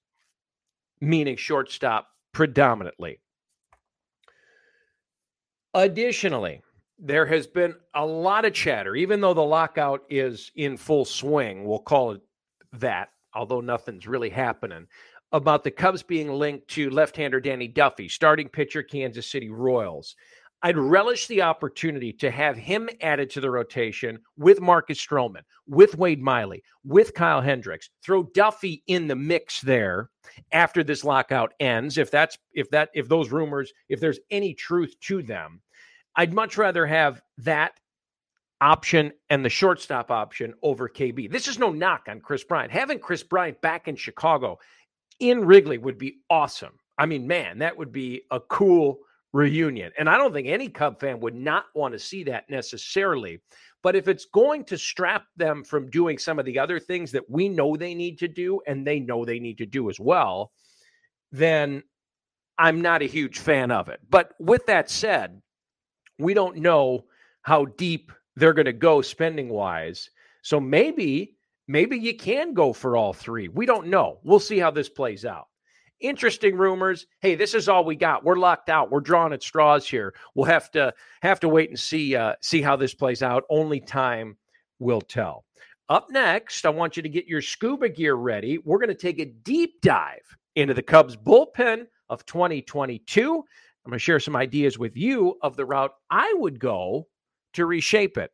meaning 0.99 1.37
shortstop 1.37 2.07
predominantly. 2.33 3.19
Additionally, 5.75 6.61
there 6.97 7.27
has 7.27 7.45
been 7.45 7.75
a 7.93 8.05
lot 8.05 8.45
of 8.45 8.53
chatter, 8.53 8.95
even 8.95 9.21
though 9.21 9.35
the 9.35 9.41
lockout 9.41 10.01
is 10.09 10.51
in 10.55 10.75
full 10.77 11.05
swing, 11.05 11.65
we'll 11.65 11.79
call 11.79 12.11
it 12.11 12.21
that 12.73 13.09
although 13.33 13.61
nothing's 13.61 14.07
really 14.07 14.29
happening, 14.29 14.87
about 15.31 15.63
the 15.63 15.71
Cubs 15.71 16.03
being 16.03 16.31
linked 16.31 16.67
to 16.69 16.89
left 16.89 17.15
hander 17.15 17.39
Danny 17.39 17.67
Duffy, 17.67 18.09
starting 18.09 18.49
pitcher, 18.49 18.83
Kansas 18.83 19.27
City 19.27 19.49
Royals. 19.49 20.15
I'd 20.61 20.77
relish 20.77 21.27
the 21.27 21.41
opportunity 21.41 22.11
to 22.13 22.29
have 22.29 22.57
him 22.57 22.89
added 23.01 23.29
to 23.29 23.41
the 23.41 23.49
rotation 23.49 24.19
with 24.37 24.59
Marcus 24.59 24.99
Stroman, 24.99 25.43
with 25.67 25.97
Wade 25.97 26.21
Miley, 26.21 26.63
with 26.83 27.13
Kyle 27.13 27.39
Hendricks. 27.39 27.89
Throw 28.03 28.23
Duffy 28.33 28.83
in 28.87 29.07
the 29.07 29.15
mix 29.15 29.61
there 29.61 30.09
after 30.51 30.83
this 30.83 31.05
lockout 31.05 31.53
ends. 31.61 31.97
If 31.97 32.11
that's 32.11 32.37
if 32.53 32.69
that 32.71 32.89
if 32.93 33.07
those 33.07 33.31
rumors, 33.31 33.71
if 33.87 34.01
there's 34.01 34.19
any 34.31 34.53
truth 34.53 34.95
to 35.01 35.23
them, 35.23 35.61
I'd 36.17 36.33
much 36.33 36.57
rather 36.57 36.85
have 36.85 37.21
that 37.37 37.79
option 38.61 39.11
and 39.29 39.43
the 39.43 39.49
shortstop 39.49 40.11
option 40.11 40.53
over 40.63 40.89
KB. 40.89 41.31
This 41.31 41.47
is 41.47 41.59
no 41.59 41.71
knock 41.71 42.07
on 42.07 42.19
Kris 42.19 42.43
Bryant. 42.43 42.71
Having 42.71 42.99
Kris 42.99 43.23
Bryant 43.23 43.59
back 43.61 43.87
in 43.87 43.95
Chicago 43.95 44.59
in 45.19 45.45
Wrigley 45.45 45.77
would 45.77 45.97
be 45.97 46.17
awesome. 46.29 46.73
I 46.97 47.05
mean, 47.05 47.27
man, 47.27 47.59
that 47.59 47.77
would 47.77 47.91
be 47.91 48.23
a 48.31 48.39
cool 48.39 48.99
reunion. 49.31 49.91
And 49.97 50.09
I 50.09 50.17
don't 50.17 50.33
think 50.33 50.47
any 50.47 50.67
Cub 50.67 50.99
fan 50.99 51.19
would 51.19 51.35
not 51.35 51.65
want 51.73 51.93
to 51.93 51.99
see 51.99 52.23
that 52.25 52.49
necessarily. 52.49 53.39
But 53.81 53.95
if 53.95 54.07
it's 54.07 54.25
going 54.25 54.65
to 54.65 54.77
strap 54.77 55.25
them 55.37 55.63
from 55.63 55.89
doing 55.89 56.17
some 56.17 56.39
of 56.39 56.45
the 56.45 56.59
other 56.59 56.79
things 56.79 57.11
that 57.13 57.29
we 57.29 57.47
know 57.47 57.77
they 57.77 57.93
need 57.93 58.19
to 58.19 58.27
do 58.27 58.59
and 58.67 58.85
they 58.85 58.99
know 58.99 59.23
they 59.23 59.39
need 59.39 59.57
to 59.59 59.65
do 59.65 59.89
as 59.89 59.99
well, 59.99 60.51
then 61.31 61.83
I'm 62.57 62.81
not 62.81 63.01
a 63.01 63.05
huge 63.05 63.39
fan 63.39 63.71
of 63.71 63.87
it. 63.87 64.01
But 64.09 64.33
with 64.39 64.65
that 64.65 64.89
said, 64.89 65.41
we 66.17 66.33
don't 66.33 66.57
know 66.57 67.05
how 67.41 67.65
deep 67.65 68.11
they're 68.39 68.53
going 68.53 68.65
to 68.65 68.73
go 68.73 69.01
spending 69.01 69.49
wise. 69.49 70.09
So 70.41 70.59
maybe, 70.59 71.35
maybe 71.67 71.97
you 71.97 72.15
can 72.15 72.53
go 72.53 72.73
for 72.73 72.97
all 72.97 73.13
three. 73.13 73.47
We 73.49 73.65
don't 73.65 73.87
know. 73.87 74.19
We'll 74.23 74.39
see 74.39 74.57
how 74.59 74.71
this 74.71 74.89
plays 74.89 75.25
out. 75.25 75.47
interesting 75.99 76.55
rumors. 76.55 77.07
Hey, 77.19 77.35
this 77.35 77.53
is 77.53 77.67
all 77.67 77.83
we 77.83 77.95
got. 77.95 78.23
We're 78.23 78.37
locked 78.37 78.69
out. 78.69 78.91
We're 78.91 79.01
drawing 79.01 79.33
at 79.33 79.43
straws 79.43 79.87
here. 79.87 80.13
We'll 80.35 80.45
have 80.45 80.71
to 80.71 80.93
have 81.21 81.39
to 81.41 81.49
wait 81.49 81.69
and 81.69 81.79
see 81.79 82.15
uh, 82.15 82.35
see 82.41 82.61
how 82.61 82.75
this 82.75 82.93
plays 82.93 83.21
out. 83.21 83.43
Only 83.49 83.79
time 83.79 84.37
will 84.79 85.01
tell. 85.01 85.45
Up 85.89 86.07
next, 86.11 86.65
I 86.65 86.69
want 86.69 86.95
you 86.95 87.03
to 87.03 87.09
get 87.09 87.25
your 87.25 87.41
scuba 87.41 87.89
gear 87.89 88.15
ready. 88.15 88.59
We're 88.59 88.77
going 88.77 88.89
to 88.89 88.95
take 88.95 89.19
a 89.19 89.25
deep 89.25 89.81
dive 89.81 90.37
into 90.55 90.73
the 90.73 90.83
Cubs 90.83 91.17
bullpen 91.17 91.87
of 92.09 92.25
2022. 92.25 93.35
I'm 93.85 93.89
going 93.89 93.97
to 93.97 93.99
share 93.99 94.19
some 94.19 94.35
ideas 94.35 94.77
with 94.77 94.95
you 94.95 95.37
of 95.41 95.55
the 95.55 95.65
route 95.65 95.93
I 96.11 96.31
would 96.37 96.59
go 96.59 97.07
to 97.59 97.65
reshape 97.65 98.17
it. 98.17 98.31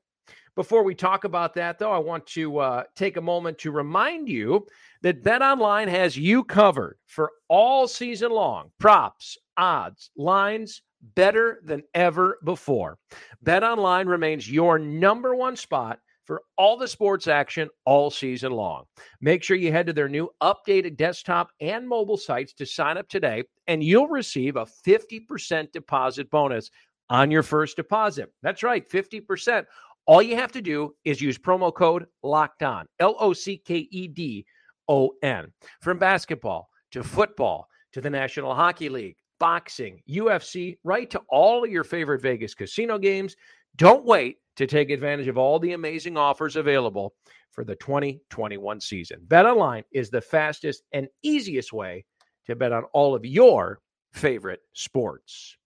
Before 0.56 0.84
we 0.84 0.96
talk 0.96 1.26
about 1.26 1.54
that, 1.56 1.80
though, 1.80 1.92
I 1.92 1.98
want 1.98 2.26
to 2.28 2.60
uh, 2.60 2.84
take 2.96 3.18
a 3.18 3.22
moment 3.22 3.58
to 3.60 3.72
remind 3.72 4.30
you 4.30 4.66
that 5.02 5.22
Bet 5.22 5.42
Online 5.42 5.90
has 5.90 6.18
you 6.18 6.46
covered 6.46 6.98
for 7.08 7.32
all 7.50 7.88
season 7.90 8.32
long. 8.32 8.72
Props, 8.80 9.38
odds, 9.58 10.12
lines, 10.16 10.82
better 11.14 11.60
than 11.66 11.84
ever 11.94 12.38
before. 12.46 12.98
Bet 13.42 13.64
Online 13.64 14.08
remains 14.08 14.50
your 14.50 14.80
number 14.80 15.36
one 15.36 15.58
spot 15.58 16.00
for 16.26 16.42
all 16.58 16.78
the 16.78 16.88
sports 16.88 17.28
action 17.28 17.70
all 17.86 18.10
season 18.10 18.52
long. 18.52 18.86
Make 19.22 19.44
sure 19.44 19.58
you 19.58 19.72
head 19.72 19.88
to 19.88 19.94
their 19.94 20.10
new 20.10 20.30
updated 20.42 20.98
desktop 20.98 21.52
and 21.60 21.88
mobile 21.88 22.18
sites 22.18 22.54
to 22.54 22.66
sign 22.66 22.98
up 22.98 23.08
today, 23.10 23.44
and 23.68 23.84
you'll 23.84 24.08
receive 24.08 24.56
a 24.56 24.66
50% 24.66 25.72
deposit 25.72 26.30
bonus 26.32 26.72
on 27.10 27.32
your 27.32 27.44
first 27.44 27.76
deposit. 27.76 28.32
That's 28.42 28.64
right, 28.64 28.88
50%. 28.90 29.66
All 30.08 30.22
you 30.22 30.36
have 30.36 30.52
to 30.52 30.62
do 30.62 30.96
is 31.04 31.22
use 31.22 31.38
promo 31.38 31.74
code 31.74 32.06
locked 32.22 32.64
on, 32.64 32.86
L 33.00 33.16
O 33.20 33.34
C 33.34 33.58
K 33.58 33.88
E 33.90 34.08
D 34.08 34.46
O 34.88 35.12
N. 35.24 35.52
From 35.82 35.98
basketball 35.98 36.70
to 36.92 37.04
football 37.04 37.68
to 37.94 38.02
the 38.02 38.10
National 38.10 38.54
Hockey 38.54 38.90
League, 38.90 39.18
boxing, 39.40 40.02
UFC, 40.10 40.78
right 40.84 41.10
to 41.10 41.22
all 41.30 41.64
of 41.64 41.72
your 41.72 41.84
favorite 41.84 42.22
Vegas 42.22 42.54
casino 42.54 42.98
games. 42.98 43.36
Don't 43.78 44.06
wait 44.06 44.38
to 44.58 44.68
take 44.68 44.90
advantage 44.90 45.28
of 45.28 45.38
all 45.38 45.60
the 45.60 45.74
amazing 45.74 46.18
offers 46.18 46.56
available 46.56 47.16
for 47.52 47.64
the 47.64 47.76
2021 47.76 48.80
season. 48.80 49.20
Bet 49.24 49.46
online 49.46 49.84
is 49.92 50.10
the 50.10 50.22
fastest 50.22 50.84
and 50.92 51.08
easiest 51.24 51.74
way 51.74 52.06
to 52.46 52.56
bet 52.56 52.72
on 52.72 52.84
all 52.94 53.16
of 53.16 53.26
your 53.26 53.80
favorite 54.14 54.62
sports. 54.74 55.58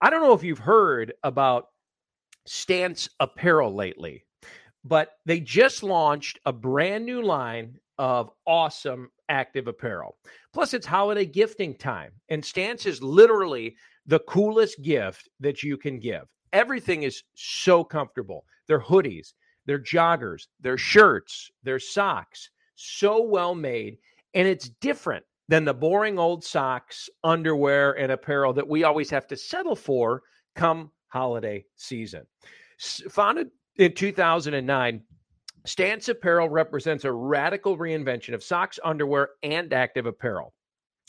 I 0.00 0.10
don't 0.10 0.22
know 0.22 0.34
if 0.34 0.42
you've 0.42 0.58
heard 0.58 1.12
about 1.22 1.68
Stance 2.46 3.08
Apparel 3.20 3.74
lately, 3.74 4.24
but 4.84 5.12
they 5.26 5.40
just 5.40 5.82
launched 5.82 6.38
a 6.46 6.52
brand 6.52 7.04
new 7.04 7.22
line 7.22 7.78
of 7.98 8.30
awesome 8.46 9.10
active 9.28 9.68
apparel. 9.68 10.16
Plus, 10.52 10.74
it's 10.74 10.86
holiday 10.86 11.26
gifting 11.26 11.74
time, 11.74 12.12
and 12.28 12.44
Stance 12.44 12.86
is 12.86 13.02
literally 13.02 13.76
the 14.06 14.20
coolest 14.20 14.82
gift 14.82 15.28
that 15.38 15.62
you 15.62 15.76
can 15.76 15.98
give. 15.98 16.22
Everything 16.52 17.02
is 17.02 17.22
so 17.34 17.84
comfortable. 17.84 18.44
Their 18.66 18.80
hoodies, 18.80 19.34
their 19.66 19.78
joggers, 19.78 20.46
their 20.60 20.78
shirts, 20.78 21.50
their 21.62 21.78
socks, 21.78 22.50
so 22.74 23.22
well 23.22 23.54
made. 23.54 23.98
And 24.34 24.48
it's 24.48 24.70
different 24.80 25.24
than 25.50 25.64
the 25.64 25.74
boring 25.74 26.16
old 26.16 26.44
socks, 26.44 27.10
underwear, 27.24 27.98
and 27.98 28.12
apparel 28.12 28.52
that 28.52 28.68
we 28.68 28.84
always 28.84 29.10
have 29.10 29.26
to 29.26 29.36
settle 29.36 29.74
for 29.74 30.22
come 30.54 30.92
holiday 31.08 31.64
season. 31.74 32.24
Founded 33.10 33.50
in 33.74 33.92
2009, 33.92 35.02
Stance 35.66 36.08
Apparel 36.08 36.48
represents 36.48 37.04
a 37.04 37.10
radical 37.10 37.76
reinvention 37.76 38.32
of 38.32 38.44
socks, 38.44 38.78
underwear, 38.84 39.30
and 39.42 39.72
active 39.72 40.06
apparel. 40.06 40.54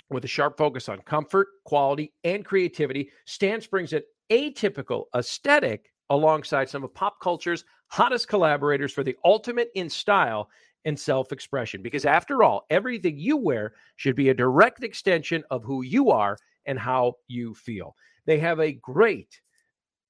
With 0.09 0.25
a 0.25 0.27
sharp 0.27 0.57
focus 0.57 0.89
on 0.89 1.01
comfort, 1.01 1.47
quality, 1.63 2.11
and 2.23 2.43
creativity, 2.43 3.11
Stance 3.25 3.67
brings 3.67 3.93
an 3.93 4.01
atypical 4.31 5.05
aesthetic 5.15 5.91
alongside 6.09 6.67
some 6.67 6.83
of 6.83 6.91
pop 6.95 7.21
culture's 7.21 7.63
hottest 7.89 8.27
collaborators 8.27 8.91
for 8.91 9.03
the 9.03 9.15
ultimate 9.23 9.69
in 9.75 9.87
style 9.87 10.49
and 10.85 10.99
self 10.99 11.31
expression. 11.31 11.81
Because 11.81 12.05
after 12.05 12.43
all, 12.43 12.65
everything 12.69 13.17
you 13.17 13.37
wear 13.37 13.73
should 13.95 14.15
be 14.15 14.29
a 14.29 14.33
direct 14.33 14.83
extension 14.83 15.43
of 15.49 15.63
who 15.63 15.83
you 15.83 16.11
are 16.11 16.37
and 16.65 16.77
how 16.77 17.15
you 17.27 17.53
feel. 17.53 17.95
They 18.25 18.39
have 18.39 18.59
a 18.59 18.73
great 18.73 19.39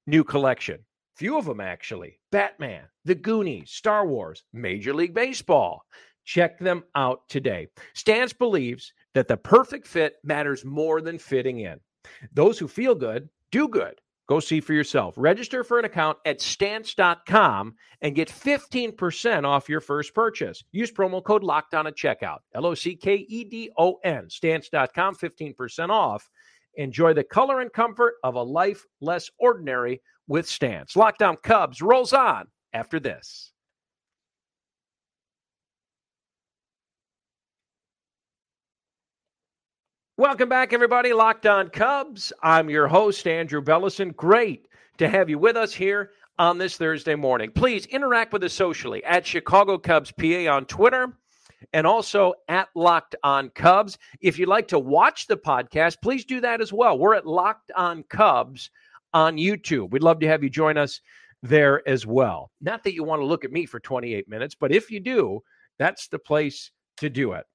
new 0.07 0.23
collection. 0.23 0.79
Few 1.15 1.37
of 1.37 1.45
them, 1.45 1.59
actually. 1.59 2.19
Batman, 2.31 2.83
The 3.05 3.15
Goonies, 3.15 3.71
Star 3.71 4.05
Wars, 4.07 4.43
Major 4.53 4.93
League 4.93 5.13
Baseball. 5.13 5.83
Check 6.23 6.59
them 6.59 6.83
out 6.95 7.27
today. 7.29 7.67
Stance 7.93 8.33
believes 8.33 8.93
that 9.13 9.27
the 9.27 9.37
perfect 9.37 9.87
fit 9.87 10.15
matters 10.23 10.63
more 10.63 11.01
than 11.01 11.17
fitting 11.17 11.59
in. 11.59 11.79
Those 12.33 12.57
who 12.57 12.67
feel 12.67 12.95
good 12.95 13.29
do 13.51 13.67
good. 13.67 13.99
Go 14.31 14.39
see 14.39 14.61
for 14.61 14.71
yourself. 14.71 15.13
Register 15.17 15.61
for 15.61 15.77
an 15.77 15.83
account 15.83 16.17
at 16.25 16.39
stance.com 16.39 17.75
and 18.01 18.15
get 18.15 18.29
15% 18.29 19.43
off 19.43 19.67
your 19.67 19.81
first 19.81 20.15
purchase. 20.15 20.63
Use 20.71 20.89
promo 20.89 21.21
code 21.21 21.43
locked 21.43 21.73
on 21.73 21.85
at 21.85 21.97
checkout. 21.97 22.37
L 22.55 22.65
O 22.65 22.73
C 22.73 22.95
K 22.95 23.25
E 23.27 23.43
D 23.43 23.71
O 23.77 23.99
N. 24.05 24.29
Stance.com, 24.29 25.15
15% 25.17 25.89
off. 25.89 26.29
Enjoy 26.75 27.13
the 27.13 27.25
color 27.25 27.59
and 27.59 27.73
comfort 27.73 28.13
of 28.23 28.35
a 28.35 28.41
life 28.41 28.85
less 29.01 29.29
ordinary 29.37 30.01
with 30.29 30.47
Stance. 30.47 30.95
Locked 30.95 31.21
On 31.21 31.35
Cubs 31.35 31.81
rolls 31.81 32.13
on 32.13 32.45
after 32.71 33.01
this. 33.01 33.51
Welcome 40.21 40.49
back, 40.49 40.71
everybody. 40.71 41.13
Locked 41.13 41.47
on 41.47 41.69
Cubs. 41.69 42.31
I'm 42.43 42.69
your 42.69 42.87
host, 42.87 43.25
Andrew 43.25 43.59
Bellison. 43.59 44.11
Great 44.11 44.67
to 44.99 45.09
have 45.09 45.31
you 45.31 45.39
with 45.39 45.57
us 45.57 45.73
here 45.73 46.11
on 46.37 46.59
this 46.59 46.77
Thursday 46.77 47.15
morning. 47.15 47.49
Please 47.49 47.87
interact 47.87 48.31
with 48.31 48.43
us 48.43 48.53
socially 48.53 49.03
at 49.03 49.25
Chicago 49.25 49.79
Cubs 49.79 50.11
PA 50.11 50.45
on 50.47 50.65
Twitter 50.65 51.17
and 51.73 51.87
also 51.87 52.35
at 52.47 52.69
Locked 52.75 53.15
on 53.23 53.49
Cubs. 53.49 53.97
If 54.19 54.37
you'd 54.37 54.47
like 54.47 54.67
to 54.67 54.77
watch 54.77 55.25
the 55.25 55.37
podcast, 55.37 56.03
please 56.03 56.23
do 56.23 56.39
that 56.41 56.61
as 56.61 56.71
well. 56.71 56.99
We're 56.99 57.15
at 57.15 57.25
Locked 57.25 57.71
on 57.75 58.03
Cubs 58.03 58.69
on 59.15 59.37
YouTube. 59.37 59.89
We'd 59.89 60.03
love 60.03 60.19
to 60.19 60.27
have 60.27 60.43
you 60.43 60.51
join 60.51 60.77
us 60.77 61.01
there 61.41 61.81
as 61.89 62.05
well. 62.05 62.51
Not 62.61 62.83
that 62.83 62.93
you 62.93 63.03
want 63.03 63.21
to 63.21 63.25
look 63.25 63.43
at 63.43 63.51
me 63.51 63.65
for 63.65 63.79
28 63.79 64.29
minutes, 64.29 64.53
but 64.53 64.71
if 64.71 64.91
you 64.91 64.99
do, 64.99 65.41
that's 65.79 66.09
the 66.09 66.19
place 66.19 66.69
to 66.97 67.09
do 67.09 67.31
it. 67.31 67.47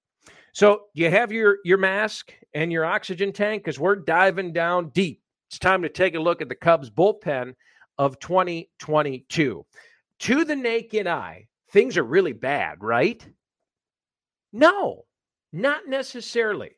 So, 0.56 0.84
do 0.94 1.02
you 1.02 1.10
have 1.10 1.32
your 1.32 1.58
your 1.66 1.76
mask 1.76 2.32
and 2.54 2.72
your 2.72 2.86
oxygen 2.86 3.30
tank? 3.30 3.62
Because 3.62 3.78
we're 3.78 3.96
diving 3.96 4.54
down 4.54 4.88
deep. 4.88 5.20
It's 5.50 5.58
time 5.58 5.82
to 5.82 5.90
take 5.90 6.14
a 6.14 6.18
look 6.18 6.40
at 6.40 6.48
the 6.48 6.54
Cubs 6.54 6.88
bullpen 6.88 7.52
of 7.98 8.18
2022. 8.20 9.66
To 10.20 10.44
the 10.46 10.56
naked 10.56 11.06
eye, 11.06 11.48
things 11.72 11.98
are 11.98 12.04
really 12.04 12.32
bad, 12.32 12.78
right? 12.80 13.22
No, 14.50 15.04
not 15.52 15.88
necessarily. 15.88 16.70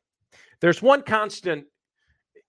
There's 0.61 0.83
one 0.83 1.03
constant 1.03 1.67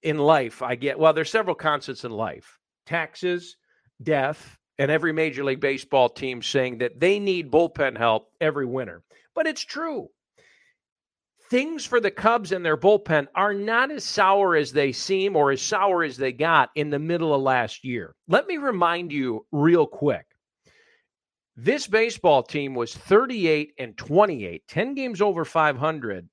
in 0.01 0.17
life 0.17 0.63
I 0.63 0.73
get. 0.73 0.97
Well, 0.97 1.13
there's 1.13 1.29
several 1.29 1.55
constants 1.55 2.05
in 2.05 2.11
life 2.11 2.57
taxes, 2.87 3.55
death, 4.01 4.57
and 4.79 4.89
every 4.89 5.13
Major 5.13 5.43
League 5.43 5.61
Baseball 5.61 6.09
team 6.09 6.41
saying 6.41 6.79
that 6.79 6.99
they 6.99 7.19
need 7.19 7.51
bullpen 7.51 7.99
help 7.99 8.31
every 8.41 8.65
winter. 8.65 9.03
But 9.35 9.45
it's 9.45 9.63
true 9.63 10.09
things 11.49 11.85
for 11.85 11.99
the 11.99 12.11
Cubs 12.11 12.51
and 12.51 12.63
their 12.63 12.77
bullpen 12.77 13.27
are 13.35 13.53
not 13.53 13.91
as 13.91 14.03
sour 14.03 14.55
as 14.55 14.71
they 14.71 14.91
seem 14.91 15.35
or 15.35 15.51
as 15.51 15.61
sour 15.61 16.03
as 16.03 16.17
they 16.17 16.31
got 16.31 16.69
in 16.75 16.89
the 16.89 16.99
middle 16.99 17.33
of 17.33 17.41
last 17.41 17.83
year. 17.83 18.15
Let 18.27 18.47
me 18.47 18.57
remind 18.57 19.11
you 19.11 19.45
real 19.51 19.87
quick. 19.87 20.25
This 21.55 21.87
baseball 21.87 22.43
team 22.43 22.73
was 22.75 22.95
38 22.95 23.73
and 23.79 23.97
28, 23.97 24.63
10 24.67 24.93
games 24.93 25.21
over 25.21 25.43
500 25.43 26.29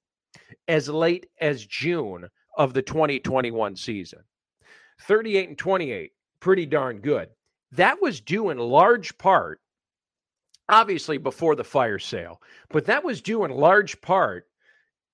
as 0.69 0.89
late 0.89 1.27
as 1.41 1.67
June 1.67 2.29
of 2.57 2.75
the 2.75 2.83
2021 2.83 3.75
season. 3.77 4.21
38 5.03 5.49
and 5.49 5.59
28, 5.59 6.13
pretty 6.41 6.67
darn 6.67 7.01
good. 7.01 7.29
That 7.73 8.01
was 8.01 8.21
due 8.21 8.51
in 8.51 8.59
large 8.59 9.19
part, 9.19 9.61
obviously 10.69 11.19
before 11.19 11.57
the 11.57 11.65
fire 11.65 11.99
sale, 11.99 12.41
but 12.71 12.87
that 12.87 13.05
was 13.05 13.21
due 13.21 13.45
in 13.45 13.51
large 13.51 14.01
part 14.01 14.47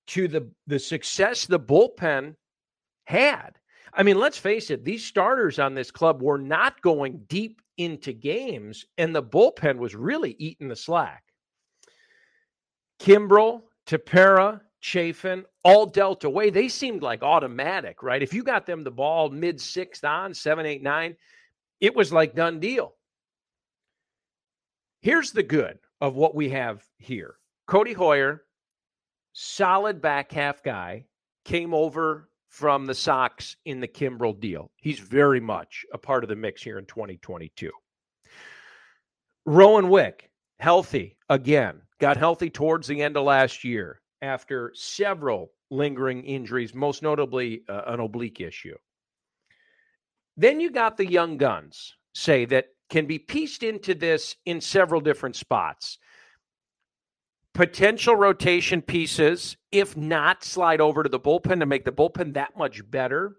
to 0.07 0.27
the 0.27 0.49
the 0.67 0.79
success 0.79 1.45
the 1.45 1.59
bullpen 1.59 2.35
had. 3.05 3.51
I 3.93 4.03
mean, 4.03 4.17
let's 4.17 4.37
face 4.37 4.71
it, 4.71 4.83
these 4.83 5.05
starters 5.05 5.59
on 5.59 5.75
this 5.75 5.91
club 5.91 6.21
were 6.21 6.39
not 6.39 6.81
going 6.81 7.23
deep 7.27 7.61
into 7.77 8.11
games, 8.13 8.85
and 8.97 9.15
the 9.15 9.23
bullpen 9.23 9.77
was 9.77 9.95
really 9.95 10.35
eating 10.39 10.67
the 10.67 10.75
slack. 10.75 11.23
Kimbrel, 12.99 13.61
Tepera, 13.85 14.61
Chafin 14.79 15.45
all 15.63 15.85
dealt 15.85 16.23
away. 16.23 16.49
They 16.49 16.67
seemed 16.67 17.01
like 17.01 17.23
automatic, 17.23 18.03
right? 18.03 18.21
If 18.21 18.33
you 18.33 18.43
got 18.43 18.65
them 18.65 18.83
the 18.83 18.91
ball 18.91 19.29
mid 19.29 19.59
sixth 19.59 20.03
on, 20.03 20.33
seven, 20.33 20.65
eight, 20.65 20.83
nine, 20.83 21.15
it 21.79 21.95
was 21.95 22.11
like 22.11 22.35
done 22.35 22.59
deal. 22.59 22.95
Here's 25.01 25.31
the 25.31 25.43
good 25.43 25.79
of 26.01 26.15
what 26.15 26.35
we 26.35 26.49
have 26.49 26.83
here 26.97 27.35
Cody 27.67 27.93
Heuer 27.93 28.39
solid 29.33 30.01
back 30.01 30.31
half 30.31 30.63
guy. 30.63 31.05
came 31.43 31.73
over 31.73 32.29
from 32.47 32.85
the 32.85 32.93
Sox 32.93 33.57
in 33.65 33.79
the 33.79 33.87
Kimbrel 33.87 34.39
deal. 34.39 34.71
He's 34.77 34.99
very 34.99 35.39
much 35.39 35.85
a 35.91 35.97
part 35.97 36.23
of 36.23 36.29
the 36.29 36.35
mix 36.35 36.61
here 36.61 36.77
in 36.77 36.85
2022. 36.85 37.71
Rowan 39.45 39.89
Wick, 39.89 40.29
healthy 40.59 41.17
again, 41.29 41.81
got 41.99 42.15
healthy 42.15 42.49
towards 42.49 42.87
the 42.87 43.01
end 43.01 43.17
of 43.17 43.23
last 43.23 43.63
year 43.63 43.99
after 44.21 44.71
several 44.75 45.51
lingering 45.69 46.23
injuries, 46.23 46.73
most 46.73 47.01
notably 47.01 47.63
uh, 47.67 47.81
an 47.87 47.99
oblique 47.99 48.39
issue. 48.39 48.75
Then 50.37 50.59
you 50.59 50.71
got 50.71 50.95
the 50.95 51.09
young 51.09 51.37
guns, 51.37 51.95
say, 52.13 52.45
that 52.45 52.67
can 52.89 53.05
be 53.05 53.19
pieced 53.19 53.63
into 53.63 53.95
this 53.95 54.35
in 54.45 54.61
several 54.61 55.01
different 55.01 55.35
spots. 55.35 55.97
Potential 57.53 58.15
rotation 58.15 58.81
pieces, 58.81 59.57
if 59.71 59.95
not, 59.95 60.43
slide 60.43 60.81
over 60.81 61.03
to 61.03 61.09
the 61.09 61.19
bullpen 61.19 61.59
to 61.59 61.65
make 61.65 61.85
the 61.85 61.91
bullpen 61.91 62.33
that 62.33 62.57
much 62.57 62.89
better. 62.89 63.35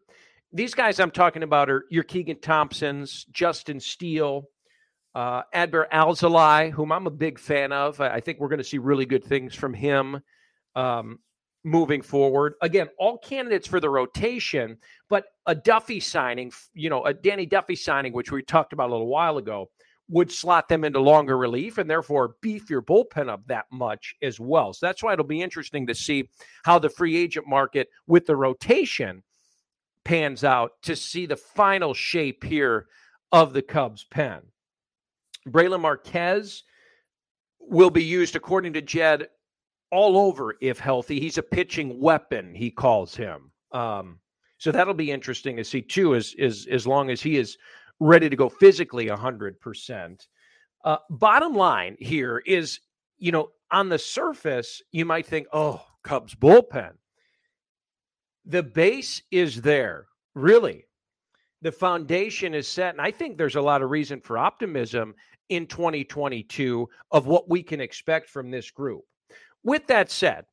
These 0.52 0.74
guys 0.74 1.00
I'm 1.00 1.10
talking 1.10 1.42
about 1.42 1.68
are 1.68 1.84
your 1.90 2.04
Keegan 2.04 2.40
Thompsons, 2.40 3.24
Justin 3.32 3.80
Steele, 3.80 4.44
uh, 5.16 5.42
Adbert 5.52 5.90
Alzolay, 5.90 6.70
whom 6.70 6.92
I'm 6.92 7.08
a 7.08 7.10
big 7.10 7.40
fan 7.40 7.72
of. 7.72 8.00
I, 8.00 8.14
I 8.14 8.20
think 8.20 8.38
we're 8.38 8.48
going 8.48 8.58
to 8.58 8.64
see 8.64 8.78
really 8.78 9.06
good 9.06 9.24
things 9.24 9.54
from 9.54 9.74
him. 9.74 10.20
Um, 10.76 11.18
moving 11.64 12.02
forward. 12.02 12.54
Again, 12.60 12.88
all 12.98 13.18
candidates 13.18 13.66
for 13.66 13.80
the 13.80 13.88
rotation, 13.88 14.76
but 15.08 15.24
a 15.46 15.54
Duffy 15.54 15.98
signing, 15.98 16.52
you 16.74 16.90
know, 16.90 17.04
a 17.04 17.14
Danny 17.14 17.46
Duffy 17.46 17.74
signing, 17.74 18.12
which 18.12 18.30
we 18.30 18.42
talked 18.42 18.72
about 18.72 18.90
a 18.90 18.92
little 18.92 19.06
while 19.08 19.38
ago, 19.38 19.70
would 20.08 20.30
slot 20.30 20.68
them 20.68 20.84
into 20.84 21.00
longer 21.00 21.38
relief 21.38 21.78
and 21.78 21.88
therefore 21.88 22.36
beef 22.42 22.68
your 22.68 22.82
bullpen 22.82 23.28
up 23.28 23.46
that 23.46 23.64
much 23.72 24.14
as 24.22 24.38
well. 24.38 24.72
So 24.72 24.86
that's 24.86 25.02
why 25.02 25.14
it'll 25.14 25.24
be 25.24 25.40
interesting 25.40 25.86
to 25.86 25.94
see 25.94 26.28
how 26.64 26.78
the 26.78 26.90
free 26.90 27.16
agent 27.16 27.46
market 27.48 27.88
with 28.06 28.26
the 28.26 28.36
rotation 28.36 29.22
pans 30.04 30.44
out 30.44 30.72
to 30.82 30.94
see 30.94 31.24
the 31.24 31.36
final 31.36 31.94
shape 31.94 32.44
here 32.44 32.86
of 33.32 33.52
the 33.54 33.62
Cubs 33.62 34.04
pen. 34.04 34.42
Brailyn 35.48 35.80
Marquez 35.80 36.62
will 37.58 37.90
be 37.90 38.04
used, 38.04 38.36
according 38.36 38.74
to 38.74 38.82
Jed, 38.82 39.28
all 39.90 40.18
over 40.18 40.56
if 40.60 40.78
healthy. 40.78 41.20
He's 41.20 41.38
a 41.38 41.42
pitching 41.42 42.00
weapon, 42.00 42.54
he 42.54 42.70
calls 42.70 43.14
him. 43.14 43.50
Um, 43.72 44.18
so 44.58 44.70
that'll 44.72 44.94
be 44.94 45.10
interesting 45.10 45.56
to 45.56 45.64
see 45.64 45.82
too, 45.82 46.14
as 46.14 46.34
as 46.38 46.66
as 46.70 46.86
long 46.86 47.10
as 47.10 47.20
he 47.20 47.36
is 47.36 47.58
ready 48.00 48.28
to 48.28 48.36
go 48.36 48.48
physically 48.48 49.08
hundred 49.08 49.54
uh, 49.54 49.60
percent. 49.60 50.28
Bottom 51.10 51.54
line 51.54 51.96
here 51.98 52.42
is, 52.44 52.80
you 53.18 53.32
know, 53.32 53.50
on 53.70 53.88
the 53.88 53.98
surface, 53.98 54.82
you 54.92 55.04
might 55.04 55.26
think, 55.26 55.46
oh, 55.52 55.84
Cubs 56.04 56.34
bullpen. 56.34 56.92
The 58.44 58.62
base 58.62 59.22
is 59.30 59.62
there, 59.62 60.06
really. 60.34 60.84
The 61.62 61.72
foundation 61.72 62.54
is 62.54 62.68
set, 62.68 62.94
and 62.94 63.00
I 63.00 63.10
think 63.10 63.38
there's 63.38 63.56
a 63.56 63.62
lot 63.62 63.82
of 63.82 63.90
reason 63.90 64.20
for 64.20 64.36
optimism 64.36 65.14
in 65.48 65.66
2022 65.66 66.88
of 67.10 67.26
what 67.26 67.48
we 67.48 67.62
can 67.62 67.80
expect 67.80 68.28
from 68.28 68.50
this 68.50 68.70
group. 68.70 69.02
With 69.62 69.86
that 69.86 70.10
said, 70.10 70.44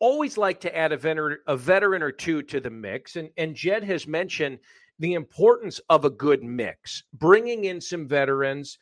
always 0.00 0.38
like 0.38 0.60
to 0.60 0.76
add 0.76 0.92
a 0.92 0.96
veteran, 0.96 1.38
a 1.46 1.56
veteran 1.56 2.02
or 2.02 2.12
two 2.12 2.42
to 2.42 2.60
the 2.60 2.70
mix. 2.70 3.16
And, 3.16 3.30
and 3.36 3.54
Jed 3.54 3.84
has 3.84 4.06
mentioned 4.06 4.58
the 4.98 5.14
importance 5.14 5.80
of 5.88 6.04
a 6.04 6.10
good 6.10 6.42
mix, 6.42 7.02
bringing 7.12 7.64
in 7.64 7.80
some 7.80 8.06
veterans 8.06 8.78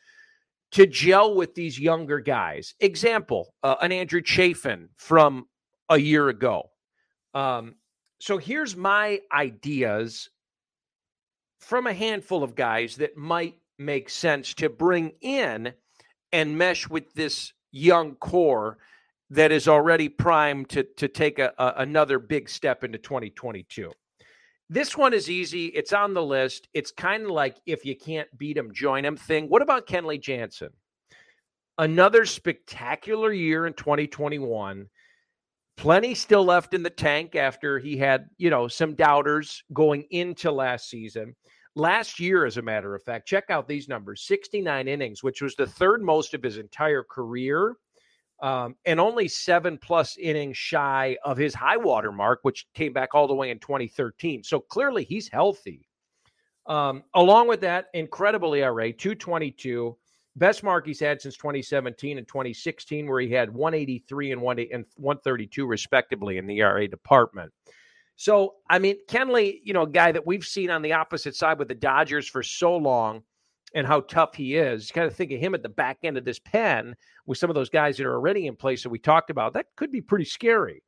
to 0.71 0.85
gel 0.85 1.35
with 1.35 1.55
these 1.55 1.79
younger 1.79 2.19
guys. 2.19 2.73
Example, 2.79 3.53
uh, 3.63 3.75
an 3.81 3.91
Andrew 3.91 4.21
Chafin 4.21 4.89
from 4.97 5.47
a 5.89 5.97
year 5.97 6.29
ago. 6.29 6.69
Um, 7.33 7.75
so 8.19 8.37
here's 8.37 8.75
my 8.75 9.21
ideas 9.31 10.29
from 11.59 11.87
a 11.87 11.93
handful 11.93 12.43
of 12.43 12.55
guys 12.55 12.95
that 12.97 13.15
might 13.15 13.55
make 13.77 14.09
sense 14.09 14.53
to 14.55 14.69
bring 14.69 15.13
in 15.21 15.73
and 16.31 16.57
mesh 16.57 16.89
with 16.89 17.13
this 17.13 17.53
young 17.71 18.15
core 18.15 18.77
that 19.29 19.51
is 19.51 19.67
already 19.67 20.09
primed 20.09 20.69
to 20.69 20.83
to 20.83 21.07
take 21.07 21.39
a, 21.39 21.53
a, 21.57 21.73
another 21.77 22.19
big 22.19 22.49
step 22.49 22.83
into 22.83 22.97
2022. 22.97 23.91
This 24.69 24.97
one 24.97 25.13
is 25.13 25.29
easy. 25.29 25.67
It's 25.67 25.93
on 25.93 26.13
the 26.13 26.23
list. 26.23 26.67
It's 26.73 26.91
kind 26.91 27.23
of 27.23 27.31
like 27.31 27.57
if 27.65 27.85
you 27.85 27.95
can't 27.95 28.27
beat 28.37 28.57
him, 28.57 28.73
join 28.73 29.05
him 29.05 29.15
thing. 29.15 29.47
What 29.47 29.61
about 29.61 29.87
Kenley 29.87 30.21
Jansen? 30.21 30.69
Another 31.77 32.25
spectacular 32.25 33.31
year 33.31 33.65
in 33.65 33.73
2021. 33.73 34.87
Plenty 35.77 36.15
still 36.15 36.43
left 36.43 36.73
in 36.73 36.83
the 36.83 36.89
tank 36.89 37.35
after 37.35 37.79
he 37.79 37.97
had, 37.97 38.25
you 38.37 38.49
know, 38.49 38.67
some 38.67 38.95
doubters 38.95 39.63
going 39.71 40.05
into 40.09 40.51
last 40.51 40.89
season. 40.89 41.35
Last 41.75 42.19
year, 42.19 42.45
as 42.45 42.57
a 42.57 42.63
matter 42.63 42.95
of 42.95 43.03
fact, 43.03 43.27
check 43.27 43.45
out 43.49 43.67
these 43.67 43.87
numbers 43.87 44.23
69 44.23 44.87
innings, 44.87 45.21
which 45.21 45.41
was 45.41 45.55
the 45.55 45.67
third 45.67 46.01
most 46.01 46.33
of 46.33 46.41
his 46.41 46.57
entire 46.57 47.03
career 47.03 47.75
um, 48.39 48.75
and 48.85 48.99
only 48.99 49.27
seven 49.27 49.77
plus 49.77 50.17
innings 50.17 50.57
shy 50.57 51.17
of 51.23 51.37
his 51.37 51.53
high 51.53 51.77
water 51.77 52.11
mark, 52.11 52.39
which 52.43 52.67
came 52.73 52.93
back 52.93 53.15
all 53.15 53.27
the 53.27 53.33
way 53.33 53.49
in 53.49 53.59
2013. 53.59 54.43
So 54.43 54.59
clearly 54.59 55.03
he's 55.03 55.27
healthy. 55.27 55.87
Um, 56.67 57.03
along 57.13 57.47
with 57.47 57.61
that, 57.61 57.85
incredible 57.93 58.53
ERA, 58.53 58.91
222, 58.91 59.97
best 60.35 60.63
mark 60.63 60.85
he's 60.85 60.99
had 60.99 61.21
since 61.21 61.37
2017 61.37 62.17
and 62.17 62.27
2016, 62.27 63.07
where 63.07 63.21
he 63.21 63.31
had 63.31 63.53
183 63.53 64.33
and, 64.33 64.41
one, 64.41 64.59
and 64.59 64.85
132 64.97 65.65
respectively 65.65 66.37
in 66.37 66.45
the 66.45 66.59
ERA 66.59 66.87
department. 66.87 67.51
So, 68.17 68.55
I 68.69 68.79
mean, 68.79 68.97
Kenley, 69.07 69.61
you 69.63 69.73
know, 69.73 69.83
a 69.83 69.89
guy 69.89 70.11
that 70.11 70.25
we've 70.25 70.43
seen 70.43 70.69
on 70.69 70.81
the 70.81 70.93
opposite 70.93 71.35
side 71.35 71.59
with 71.59 71.67
the 71.67 71.75
Dodgers 71.75 72.27
for 72.27 72.43
so 72.43 72.75
long 72.75 73.23
and 73.73 73.85
how 73.85 74.01
tough 74.01 74.35
he 74.35 74.55
is. 74.55 74.89
You 74.89 74.93
Kind 74.93 75.07
of 75.07 75.15
think 75.15 75.31
of 75.31 75.39
him 75.39 75.53
at 75.53 75.63
the 75.63 75.69
back 75.69 75.99
end 76.03 76.17
of 76.17 76.25
this 76.25 76.39
pen 76.39 76.95
with 77.25 77.37
some 77.37 77.49
of 77.49 77.55
those 77.55 77.69
guys 77.69 77.97
that 77.97 78.05
are 78.05 78.15
already 78.15 78.47
in 78.47 78.55
place 78.55 78.83
that 78.83 78.89
we 78.89 78.99
talked 78.99 79.29
about. 79.29 79.53
That 79.53 79.67
could 79.75 79.91
be 79.91 80.01
pretty 80.01 80.25
scary. 80.25 80.83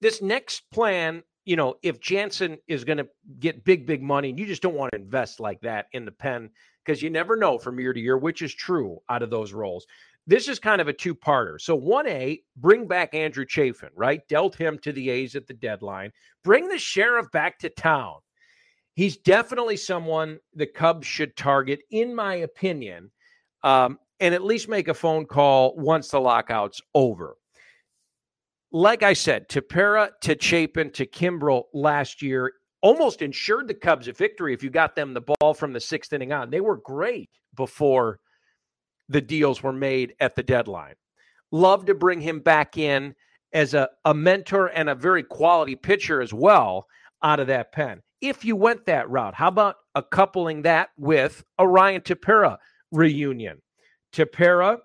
This 0.00 0.20
next 0.20 0.70
plan, 0.70 1.22
you 1.44 1.56
know, 1.56 1.76
if 1.82 2.00
Jansen 2.00 2.58
is 2.68 2.84
going 2.84 2.98
to 2.98 3.08
get 3.38 3.64
big, 3.64 3.86
big 3.86 4.02
money, 4.02 4.30
and 4.30 4.38
you 4.38 4.46
just 4.46 4.62
don't 4.62 4.74
want 4.74 4.92
to 4.92 4.98
invest 4.98 5.40
like 5.40 5.60
that 5.60 5.86
in 5.92 6.04
the 6.04 6.12
pen 6.12 6.50
because 6.84 7.02
you 7.02 7.10
never 7.10 7.36
know 7.36 7.58
from 7.58 7.78
year 7.78 7.92
to 7.92 8.00
year, 8.00 8.18
which 8.18 8.42
is 8.42 8.52
true 8.54 8.98
out 9.08 9.22
of 9.22 9.30
those 9.30 9.52
roles. 9.52 9.86
This 10.26 10.48
is 10.48 10.58
kind 10.58 10.80
of 10.80 10.88
a 10.88 10.92
two 10.92 11.14
parter. 11.14 11.60
So, 11.60 11.78
1A, 11.78 12.42
bring 12.56 12.86
back 12.86 13.14
Andrew 13.14 13.44
Chafin, 13.46 13.90
right? 13.94 14.26
Dealt 14.28 14.54
him 14.54 14.78
to 14.78 14.92
the 14.92 15.10
A's 15.10 15.36
at 15.36 15.46
the 15.46 15.54
deadline. 15.54 16.12
Bring 16.42 16.68
the 16.68 16.78
sheriff 16.78 17.30
back 17.30 17.58
to 17.58 17.68
town 17.68 18.16
he's 18.94 19.16
definitely 19.16 19.76
someone 19.76 20.38
the 20.54 20.66
Cubs 20.66 21.06
should 21.06 21.36
target, 21.36 21.80
in 21.90 22.14
my 22.14 22.36
opinion, 22.36 23.10
um, 23.62 23.98
and 24.20 24.34
at 24.34 24.44
least 24.44 24.68
make 24.68 24.88
a 24.88 24.94
phone 24.94 25.26
call 25.26 25.74
once 25.76 26.08
the 26.08 26.20
lockout's 26.20 26.80
over. 26.94 27.36
Like 28.72 29.02
I 29.02 29.12
said, 29.12 29.48
Tepera 29.48 30.10
to 30.22 30.34
Chafin 30.34 30.90
to 30.92 31.06
Kimbrel 31.06 31.64
last 31.72 32.22
year 32.22 32.52
almost 32.82 33.22
ensured 33.22 33.68
the 33.68 33.74
Cubs 33.74 34.08
a 34.08 34.12
victory 34.12 34.52
if 34.52 34.62
you 34.62 34.70
got 34.70 34.96
them 34.96 35.14
the 35.14 35.22
ball 35.40 35.54
from 35.54 35.72
the 35.72 35.80
sixth 35.80 36.12
inning 36.12 36.32
on. 36.32 36.50
They 36.50 36.60
were 36.60 36.76
great 36.76 37.30
before 37.54 38.18
the 39.08 39.20
deals 39.20 39.62
were 39.62 39.72
made 39.72 40.14
at 40.20 40.34
the 40.34 40.42
deadline. 40.42 40.94
Love 41.50 41.86
to 41.86 41.94
bring 41.94 42.20
him 42.20 42.40
back 42.40 42.76
in 42.76 43.14
as 43.52 43.74
a, 43.74 43.88
a 44.04 44.12
mentor 44.12 44.66
and 44.66 44.88
a 44.88 44.94
very 44.94 45.22
quality 45.22 45.76
pitcher 45.76 46.20
as 46.20 46.34
well 46.34 46.86
out 47.24 47.40
of 47.40 47.48
that 47.48 47.72
pen 47.72 48.02
if 48.24 48.44
you 48.44 48.56
went 48.56 48.86
that 48.86 49.10
route. 49.10 49.34
How 49.34 49.48
about 49.48 49.76
a 49.94 50.02
coupling 50.02 50.62
that 50.62 50.90
with 50.96 51.44
a 51.58 51.68
Ryan 51.68 52.00
Tepera 52.00 52.56
reunion? 52.90 53.60
Tepera, 54.12 54.78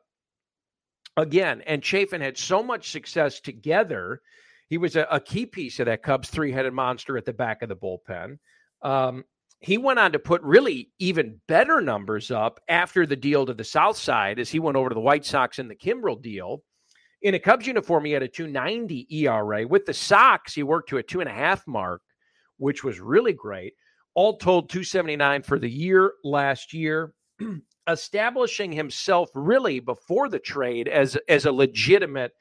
again, 1.16 1.62
and 1.66 1.84
Chafin 1.84 2.22
had 2.22 2.38
so 2.38 2.62
much 2.62 2.92
success 2.92 3.40
together. 3.40 4.22
He 4.68 4.78
was 4.78 4.96
a, 4.96 5.08
a 5.10 5.20
key 5.20 5.46
piece 5.46 5.80
of 5.80 5.86
that 5.86 6.04
Cubs 6.04 6.30
three 6.30 6.52
headed 6.52 6.74
monster 6.74 7.18
at 7.18 7.26
the 7.26 7.34
back 7.34 7.62
of 7.62 7.70
the 7.70 7.76
bullpen. 7.76 8.40
Um, 8.82 9.24
he 9.62 9.78
went 9.78 10.00
on 10.00 10.14
to 10.14 10.20
put 10.20 10.42
really 10.42 10.92
even 11.00 11.40
better 11.48 11.82
numbers 11.82 12.32
up 12.32 12.60
after 12.68 13.06
the 13.06 13.16
deal 13.16 13.46
to 13.46 13.54
the 13.54 13.64
South 13.64 13.98
Side 13.98 14.40
as 14.40 14.50
he 14.50 14.60
went 14.60 14.78
over 14.78 14.90
to 14.90 14.96
the 14.96 15.02
White 15.02 15.26
Sox 15.26 15.60
in 15.60 15.68
the 15.68 15.76
Kimbrel 15.76 16.22
deal. 16.22 16.64
In 17.22 17.36
a 17.36 17.40
Cubs 17.40 17.68
uniform, 17.68 18.06
he 18.06 18.12
had 18.14 18.24
a 18.24 18.28
290 18.28 19.08
ERA. 19.10 19.68
With 19.68 19.86
the 19.86 19.94
Sox, 19.94 20.54
he 20.54 20.64
worked 20.64 20.90
to 20.90 20.98
a 20.98 21.04
two 21.04 21.20
and 21.20 21.30
a 21.30 21.34
half 21.34 21.68
mark 21.68 22.02
which 22.60 22.84
was 22.84 23.00
really 23.00 23.34
great. 23.34 23.74
All 24.14 24.38
told, 24.38 24.70
279 24.70 25.44
for 25.44 25.58
the 25.58 25.70
year 25.70 26.14
last 26.24 26.74
year, 26.74 27.14
establishing 27.88 28.72
himself 28.72 29.30
really 29.34 29.80
before 29.80 30.30
the 30.30 30.40
trade 30.40 30.88
as, 30.88 31.18
as 31.28 31.46
a 31.46 31.52
legitimate 31.52 32.34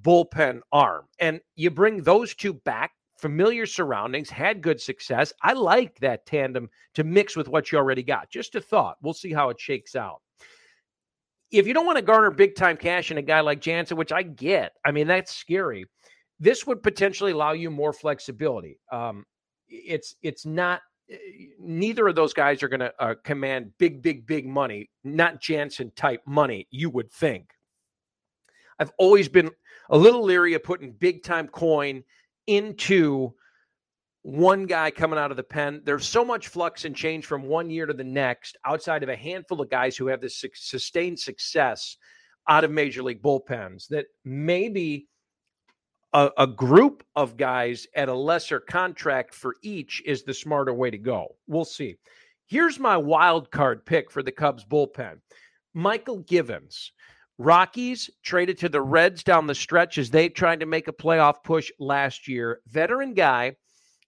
bullpen 0.00 0.60
arm. 0.72 1.04
And 1.20 1.40
you 1.54 1.70
bring 1.70 2.02
those 2.02 2.34
two 2.34 2.54
back, 2.54 2.92
familiar 3.18 3.66
surroundings, 3.66 4.30
had 4.30 4.62
good 4.62 4.80
success. 4.80 5.32
I 5.42 5.52
like 5.52 5.98
that 6.00 6.26
tandem 6.26 6.70
to 6.94 7.04
mix 7.04 7.36
with 7.36 7.48
what 7.48 7.70
you 7.70 7.78
already 7.78 8.02
got. 8.02 8.30
Just 8.30 8.54
a 8.54 8.60
thought. 8.60 8.96
We'll 9.02 9.14
see 9.14 9.32
how 9.32 9.50
it 9.50 9.60
shakes 9.60 9.94
out. 9.94 10.22
If 11.50 11.66
you 11.66 11.74
don't 11.74 11.86
want 11.86 11.98
to 11.98 12.02
garner 12.02 12.30
big 12.30 12.56
time 12.56 12.76
cash 12.76 13.10
in 13.10 13.18
a 13.18 13.22
guy 13.22 13.40
like 13.40 13.60
Jansen, 13.60 13.96
which 13.96 14.10
I 14.10 14.22
get, 14.22 14.72
I 14.84 14.90
mean, 14.90 15.06
that's 15.06 15.34
scary 15.34 15.86
this 16.40 16.66
would 16.66 16.82
potentially 16.82 17.32
allow 17.32 17.52
you 17.52 17.70
more 17.70 17.92
flexibility. 17.92 18.78
Um, 18.92 19.24
it's 19.86 20.16
it's 20.22 20.46
not 20.46 20.82
eh, 21.10 21.16
neither 21.58 22.08
of 22.08 22.14
those 22.14 22.32
guys 22.32 22.62
are 22.62 22.68
going 22.68 22.80
to 22.80 22.92
uh, 22.98 23.14
command 23.24 23.72
big, 23.78 24.02
big, 24.02 24.26
big 24.26 24.46
money, 24.46 24.90
not 25.02 25.40
Jansen 25.40 25.92
type 25.96 26.22
money, 26.26 26.66
you 26.70 26.90
would 26.90 27.10
think. 27.10 27.50
I've 28.78 28.92
always 28.98 29.28
been 29.28 29.50
a 29.90 29.98
little 29.98 30.22
leery 30.22 30.54
of 30.54 30.64
putting 30.64 30.92
big 30.92 31.22
time 31.22 31.48
coin 31.48 32.02
into 32.46 33.34
one 34.22 34.64
guy 34.64 34.90
coming 34.90 35.18
out 35.18 35.30
of 35.30 35.36
the 35.36 35.42
pen. 35.42 35.82
There's 35.84 36.06
so 36.06 36.24
much 36.24 36.48
flux 36.48 36.86
and 36.86 36.96
change 36.96 37.26
from 37.26 37.42
one 37.42 37.68
year 37.68 37.86
to 37.86 37.92
the 37.92 38.04
next 38.04 38.56
outside 38.64 39.02
of 39.02 39.10
a 39.10 39.16
handful 39.16 39.60
of 39.60 39.70
guys 39.70 39.96
who 39.96 40.06
have 40.06 40.22
this 40.22 40.42
sustained 40.54 41.20
success 41.20 41.98
out 42.48 42.64
of 42.64 42.70
major 42.70 43.02
league 43.02 43.22
bullpens 43.22 43.86
that 43.88 44.06
maybe 44.24 45.08
a, 46.14 46.30
a, 46.38 46.46
group 46.46 47.04
of 47.16 47.36
guys 47.36 47.86
at 47.96 48.08
a 48.08 48.14
lesser 48.14 48.60
contract 48.60 49.34
for 49.34 49.56
each 49.62 50.00
is 50.06 50.22
the 50.22 50.32
smarter 50.32 50.72
way 50.72 50.90
to 50.90 50.96
go. 50.96 51.34
We'll 51.48 51.64
see. 51.64 51.96
Here's 52.46 52.78
my 52.78 52.96
wild 52.96 53.50
card 53.50 53.84
pick 53.84 54.10
for 54.10 54.22
the 54.22 54.32
Cubs 54.32 54.64
bullpen 54.64 55.18
Mychal 55.76 56.24
Givens. 56.26 56.92
Rockies 57.38 58.08
traded 58.22 58.58
to 58.58 58.68
the 58.68 58.80
hmm. 58.80 58.90
Reds 58.90 59.24
down 59.24 59.46
the 59.46 59.54
stretch 59.54 59.98
as 59.98 60.08
they 60.08 60.28
tried 60.28 60.60
to 60.60 60.66
make 60.66 60.86
a 60.86 60.92
playoff 60.92 61.42
push 61.42 61.70
last 61.80 62.28
year. 62.28 62.60
Veteran 62.68 63.14
guy 63.14 63.56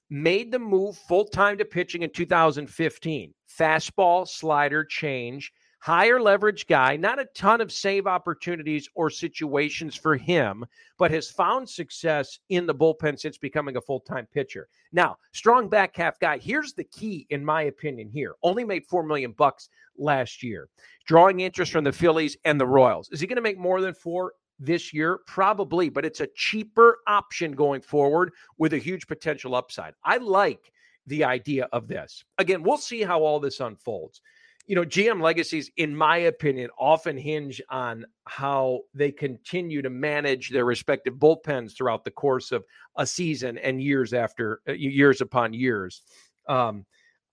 made 0.09 0.53
the 0.53 0.59
move 0.61 0.97
full 0.97 1.25
time 1.25 1.59
to 1.59 1.64
pitching 1.64 2.03
in 2.03 2.11
2015. 2.11 3.35
Fastball, 3.59 4.29
slider, 4.29 4.85
change, 4.85 5.53
higher 5.79 6.21
leverage 6.21 6.67
guy, 6.67 6.97
not 6.97 7.19
a 7.19 7.27
ton 7.35 7.61
of 7.61 7.73
save 7.73 8.07
opportunities 8.07 8.89
or 8.95 9.11
situations 9.11 9.95
for 9.95 10.17
him, 10.17 10.65
but 10.99 11.11
has 11.11 11.31
found 11.31 11.69
success 11.69 12.39
in 12.49 12.67
the 12.67 12.75
bullpen 12.75 13.19
since 13.19 13.39
becoming 13.39 13.77
a 13.77 13.81
full 13.81 14.01
time 14.01 14.27
pitcher. 14.33 14.69
Now, 14.93 15.17
strong 15.33 15.69
back 15.69 15.97
half 15.97 16.19
guy. 16.19 16.39
Here's 16.39 16.73
the 16.73 16.85
key, 16.85 17.27
in 17.31 17.45
my 17.45 17.62
opinion, 17.62 18.11
here. 18.11 18.35
Only 18.43 18.65
made 18.65 18.87
four 18.87 19.03
million 19.03 19.33
bucks 19.33 19.69
last 19.97 20.43
year. 20.43 20.69
Drawing 21.07 21.41
interest 21.41 21.73
from 21.73 21.85
the 21.85 21.93
Phillies 21.93 22.37
and 22.45 22.61
the 22.61 22.67
Royals. 22.67 23.09
Is 23.11 23.21
he 23.21 23.27
going 23.27 23.37
to 23.37 23.43
make 23.43 23.59
more 23.59 23.81
than 23.81 23.95
four? 23.95 24.33
this 24.59 24.93
year? 24.93 25.19
Probably, 25.27 25.89
but 25.89 26.07
it's 26.07 26.21
a 26.21 26.29
cheaper 26.35 26.99
option 27.07 27.53
going 27.53 27.83
forward 27.83 28.33
with 28.59 28.73
a 28.73 28.79
huge 28.79 29.07
potential 29.07 29.55
upside. 29.55 29.95
I 30.03 30.17
like 30.17 30.73
the 31.07 31.25
idea 31.25 31.69
of 31.73 31.89
this. 31.89 32.25
Again, 32.39 32.62
we'll 32.62 32.79
see 32.79 33.03
how 33.03 33.23
all 33.23 33.41
this 33.41 33.61
unfolds. 33.61 34.21
You 34.66 34.74
know, 34.74 34.85
GM 34.85 35.22
legacies, 35.22 35.70
in 35.76 35.94
my 35.94 36.16
opinion, 36.18 36.70
often 36.76 37.16
hinge 37.16 37.62
on 37.70 38.05
how 38.24 38.81
they 38.94 39.12
continue 39.12 39.81
to 39.81 39.90
manage 39.90 40.50
their 40.50 40.64
respective 40.64 41.14
bullpens 41.14 41.76
throughout 41.76 42.05
the 42.05 42.11
course 42.11 42.50
of 42.50 42.64
a 42.96 43.07
season 43.07 43.59
and 43.59 43.81
years 43.81 44.12
after 44.12 44.61
uh, 44.68 44.72
years 44.72 45.20
upon 45.20 45.52
years. 45.52 46.02
Um, 46.48 46.85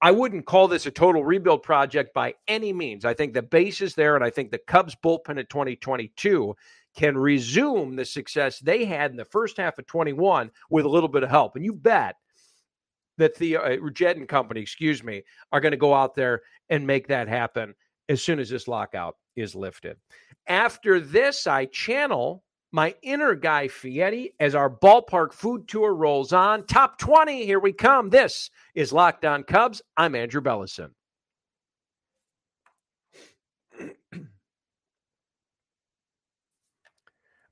I 0.03 0.11
wouldn't 0.11 0.45
call 0.45 0.67
this 0.67 0.85
a 0.85 0.91
total 0.91 1.23
rebuild 1.23 1.63
project 1.63 2.13
by 2.13 2.33
any 2.47 2.73
means. 2.73 3.05
I 3.05 3.13
think 3.13 3.33
the 3.33 3.41
base 3.41 3.81
is 3.81 3.95
there, 3.95 4.15
and 4.15 4.23
I 4.23 4.29
think 4.29 4.51
the 4.51 4.57
Cubs 4.57 4.95
bullpen 5.01 5.39
in 5.39 5.45
2022 5.45 6.53
can 6.95 7.17
resume 7.17 7.95
the 7.95 8.05
success 8.05 8.59
they 8.59 8.85
had 8.85 9.11
in 9.11 9.17
the 9.17 9.25
first 9.25 9.57
half 9.57 9.79
of 9.79 9.87
21 9.87 10.51
with 10.69 10.85
a 10.85 10.89
little 10.89 11.09
bit 11.09 11.23
of 11.23 11.29
help. 11.29 11.55
And 11.55 11.63
you 11.63 11.73
bet 11.73 12.15
that 13.17 13.35
the 13.35 13.57
uh, 13.57 13.77
Jed 13.93 14.17
and 14.17 14.27
company, 14.27 14.59
excuse 14.59 15.03
me, 15.03 15.23
are 15.51 15.61
going 15.61 15.71
to 15.71 15.77
go 15.77 15.93
out 15.93 16.15
there 16.15 16.41
and 16.73 16.85
make 16.87 17.07
that 17.07 17.27
happen 17.27 17.75
as 18.09 18.21
soon 18.23 18.39
as 18.39 18.49
this 18.49 18.67
lockout 18.67 19.15
is 19.35 19.53
lifted. 19.53 19.95
After 20.47 20.99
this, 20.99 21.45
I 21.45 21.65
channel 21.65 22.43
my 22.71 22.95
inner 23.03 23.35
Guy 23.35 23.67
Fieri 23.67 24.33
as 24.39 24.55
our 24.55 24.71
ballpark 24.71 25.33
food 25.33 25.67
tour 25.67 25.93
rolls 25.93 26.33
on. 26.33 26.65
Top 26.65 26.97
20, 26.97 27.45
here 27.45 27.59
we 27.59 27.73
come. 27.73 28.09
This 28.09 28.49
is 28.73 28.91
Locked 28.91 29.23
On 29.23 29.43
Cubs. 29.43 29.83
I'm 29.97 30.15
Andrew 30.15 30.41
Bellison. 30.41 30.95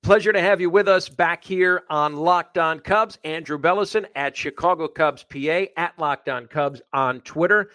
Pleasure 0.02 0.34
to 0.34 0.42
have 0.42 0.60
you 0.60 0.72
with 0.72 0.88
us 0.88 1.10
back 1.10 1.44
here 1.44 1.84
on 1.92 2.16
Locked 2.16 2.58
On 2.58 2.80
Cubs. 2.80 3.20
Andrew 3.24 3.60
Bellison 3.60 4.08
at 4.16 4.36
Chicago 4.36 4.88
Cubs 4.88 5.24
PA, 5.24 5.66
at 5.78 5.94
Locked 6.00 6.28
On 6.28 6.48
Cubs 6.48 6.82
on 6.92 7.22
Twitter. 7.22 7.70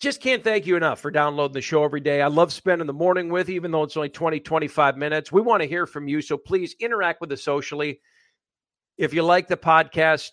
Just 0.00 0.22
can't 0.22 0.42
thank 0.42 0.66
you 0.66 0.76
enough 0.76 0.98
for 0.98 1.10
downloading 1.10 1.52
the 1.52 1.60
show 1.60 1.84
every 1.84 2.00
day. 2.00 2.22
I 2.22 2.28
love 2.28 2.54
spending 2.54 2.86
the 2.86 2.92
morning 2.94 3.28
with 3.28 3.50
you, 3.50 3.56
even 3.56 3.70
though 3.70 3.82
it's 3.82 3.98
only 3.98 4.08
20, 4.08 4.40
25 4.40 4.96
minutes. 4.96 5.30
We 5.30 5.42
want 5.42 5.62
to 5.62 5.68
hear 5.68 5.86
from 5.86 6.08
you, 6.08 6.22
so 6.22 6.38
please 6.38 6.74
interact 6.80 7.20
with 7.20 7.30
us 7.32 7.42
socially. 7.42 8.00
If 8.96 9.12
you 9.12 9.22
like 9.22 9.46
the 9.46 9.58
podcast, 9.58 10.30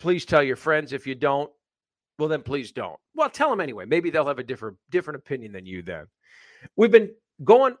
please 0.00 0.24
tell 0.24 0.42
your 0.42 0.56
friends. 0.56 0.92
If 0.92 1.06
you 1.06 1.14
don't, 1.14 1.48
well, 2.18 2.28
then 2.28 2.42
please 2.42 2.72
don't. 2.72 2.98
Well, 3.14 3.30
tell 3.30 3.48
them 3.48 3.60
anyway. 3.60 3.84
Maybe 3.84 4.10
they'll 4.10 4.26
have 4.26 4.40
a 4.40 4.44
different 4.44 4.76
different 4.90 5.18
opinion 5.18 5.52
than 5.52 5.66
you 5.66 5.82
then. 5.82 6.06
We've 6.74 6.90
been 6.90 7.10
going 7.44 7.76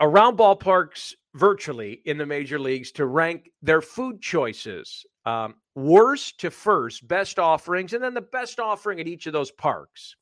around 0.00 0.38
ballparks 0.38 1.14
virtually 1.34 2.00
in 2.04 2.16
the 2.16 2.26
major 2.26 2.60
leagues 2.60 2.92
to 2.92 3.06
rank 3.06 3.50
their 3.60 3.80
food 3.80 4.22
choices 4.22 5.04
um, 5.26 5.56
worst 5.74 6.40
to 6.40 6.50
first, 6.50 7.06
best 7.08 7.40
offerings, 7.40 7.92
and 7.92 8.02
then 8.02 8.14
the 8.14 8.20
best 8.20 8.60
offering 8.60 9.00
at 9.00 9.08
each 9.08 9.26
of 9.26 9.32
those 9.32 9.50
parks. 9.50 10.14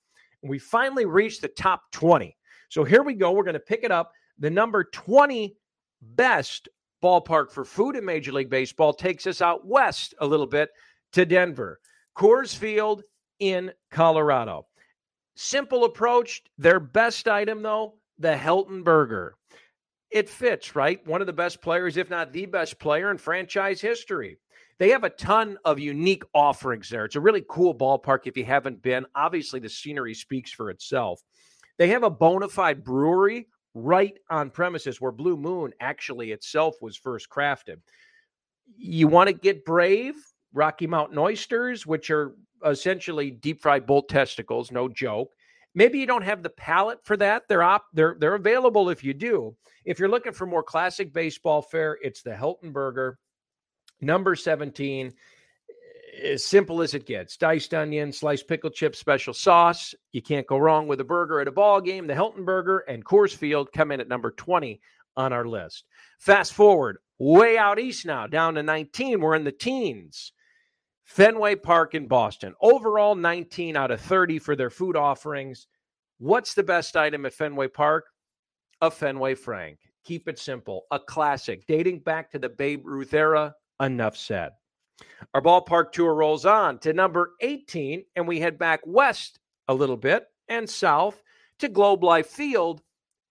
We 0.42 0.58
finally 0.58 1.04
reached 1.04 1.42
the 1.42 1.48
top 1.48 1.82
20. 1.92 2.36
So 2.68 2.84
here 2.84 3.02
we 3.02 3.14
go. 3.14 3.32
We're 3.32 3.44
going 3.44 3.54
to 3.54 3.60
pick 3.60 3.82
it 3.82 3.90
up. 3.90 4.12
The 4.38 4.50
number 4.50 4.84
20 4.84 5.56
best 6.00 6.68
ballpark 7.02 7.50
for 7.50 7.64
food 7.64 7.96
in 7.96 8.04
Major 8.04 8.32
League 8.32 8.50
Baseball 8.50 8.92
takes 8.92 9.26
us 9.26 9.40
out 9.40 9.66
west 9.66 10.14
a 10.20 10.26
little 10.26 10.46
bit 10.46 10.70
to 11.12 11.24
Denver. 11.24 11.80
Coors 12.16 12.54
Field 12.54 13.02
in 13.38 13.72
Colorado. 13.90 14.66
Simple 15.36 15.84
approach. 15.84 16.42
Their 16.58 16.80
best 16.80 17.28
item, 17.28 17.62
though, 17.62 17.94
the 18.18 18.34
Helton 18.34 18.84
Burger 18.84 19.36
it 20.10 20.28
fits, 20.28 20.74
right? 20.74 21.06
One 21.06 21.20
of 21.20 21.26
the 21.26 21.32
best 21.32 21.60
players, 21.60 21.96
if 21.96 22.10
not 22.10 22.32
the 22.32 22.46
best 22.46 22.78
player 22.78 23.10
in 23.10 23.18
franchise 23.18 23.80
history. 23.80 24.38
They 24.78 24.90
have 24.90 25.04
a 25.04 25.10
ton 25.10 25.58
of 25.64 25.80
unique 25.80 26.22
offerings 26.34 26.88
there. 26.88 27.04
It's 27.04 27.16
a 27.16 27.20
really 27.20 27.44
cool 27.48 27.74
ballpark 27.74 28.20
if 28.26 28.36
you 28.36 28.44
haven't 28.44 28.80
been. 28.80 29.06
Obviously, 29.14 29.58
the 29.58 29.68
scenery 29.68 30.14
speaks 30.14 30.52
for 30.52 30.70
itself. 30.70 31.20
They 31.78 31.88
have 31.88 32.04
a 32.04 32.10
bona 32.10 32.48
fide 32.48 32.84
brewery 32.84 33.48
right 33.74 34.14
on 34.30 34.50
premises 34.50 35.00
where 35.00 35.12
Blue 35.12 35.36
Moon 35.36 35.72
actually 35.80 36.32
itself 36.32 36.76
was 36.80 36.96
first 36.96 37.28
crafted. 37.28 37.76
You 38.76 39.08
want 39.08 39.28
to 39.28 39.32
get 39.32 39.64
brave? 39.64 40.14
Rocky 40.52 40.86
Mountain 40.86 41.18
oysters, 41.18 41.86
which 41.86 42.10
are 42.10 42.34
essentially 42.64 43.30
deep 43.30 43.60
fried 43.60 43.86
bull 43.86 44.02
testicles, 44.02 44.72
no 44.72 44.88
joke. 44.88 45.32
Maybe 45.74 45.98
you 45.98 46.06
don't 46.06 46.24
have 46.24 46.42
the 46.42 46.50
palate 46.50 47.04
for 47.04 47.16
that. 47.18 47.42
They're 47.48 47.62
op- 47.62 47.86
they're 47.92 48.16
they're 48.18 48.34
available 48.34 48.88
if 48.88 49.04
you 49.04 49.14
do. 49.14 49.54
If 49.84 49.98
you're 49.98 50.08
looking 50.08 50.32
for 50.32 50.46
more 50.46 50.62
classic 50.62 51.12
baseball 51.12 51.62
fare, 51.62 51.98
it's 52.02 52.22
the 52.22 52.30
Helton 52.30 52.72
Burger, 52.72 53.18
number 54.00 54.34
17. 54.34 55.08
Eh, 55.08 56.28
as 56.28 56.44
simple 56.44 56.82
as 56.82 56.94
it 56.94 57.06
gets. 57.06 57.36
Diced 57.36 57.74
onion, 57.74 58.12
sliced 58.12 58.48
pickle 58.48 58.70
chip, 58.70 58.96
special 58.96 59.34
sauce. 59.34 59.94
You 60.12 60.22
can't 60.22 60.46
go 60.46 60.58
wrong 60.58 60.88
with 60.88 61.00
a 61.00 61.04
burger 61.04 61.40
at 61.40 61.48
a 61.48 61.52
ball 61.52 61.80
game. 61.80 62.06
The 62.06 62.14
Helton 62.14 62.44
Burger 62.44 62.78
and 62.88 63.04
Coors 63.04 63.34
Field 63.34 63.72
come 63.72 63.92
in 63.92 64.00
at 64.00 64.08
number 64.08 64.30
20 64.30 64.80
on 65.16 65.32
our 65.32 65.44
list. 65.44 65.84
Fast 66.18 66.52
forward 66.52 66.98
way 67.18 67.58
out 67.58 67.78
east 67.78 68.06
now, 68.06 68.26
down 68.26 68.54
to 68.54 68.62
19. 68.62 69.20
We're 69.20 69.34
in 69.34 69.44
the 69.44 69.52
teens. 69.52 70.32
Fenway 71.04 71.56
Park 71.56 71.94
in 71.94 72.06
Boston. 72.06 72.54
Overall, 72.60 73.14
19 73.14 73.76
out 73.76 73.90
of 73.90 74.00
30 74.00 74.38
for 74.38 74.54
their 74.54 74.70
food 74.70 74.94
offerings. 74.96 75.66
What's 76.18 76.54
the 76.54 76.62
best 76.62 76.96
item 76.96 77.24
at 77.26 77.32
Fenway 77.32 77.68
Park? 77.68 78.06
A 78.80 78.90
Fenway 78.90 79.34
Frank. 79.34 79.78
Keep 80.04 80.28
it 80.28 80.38
simple. 80.38 80.84
A 80.90 80.98
classic 80.98 81.66
dating 81.66 82.00
back 82.00 82.30
to 82.32 82.38
the 82.38 82.48
Babe 82.48 82.82
Ruth 82.84 83.14
era. 83.14 83.54
Enough 83.80 84.16
said. 84.16 84.52
Our 85.34 85.42
ballpark 85.42 85.92
tour 85.92 86.14
rolls 86.14 86.44
on 86.44 86.78
to 86.80 86.92
number 86.92 87.32
18, 87.40 88.04
and 88.16 88.26
we 88.26 88.40
head 88.40 88.58
back 88.58 88.80
west 88.84 89.38
a 89.68 89.74
little 89.74 89.96
bit 89.96 90.26
and 90.48 90.68
south 90.68 91.22
to 91.58 91.68
Globe 91.68 92.02
Life 92.02 92.28
Field 92.28 92.82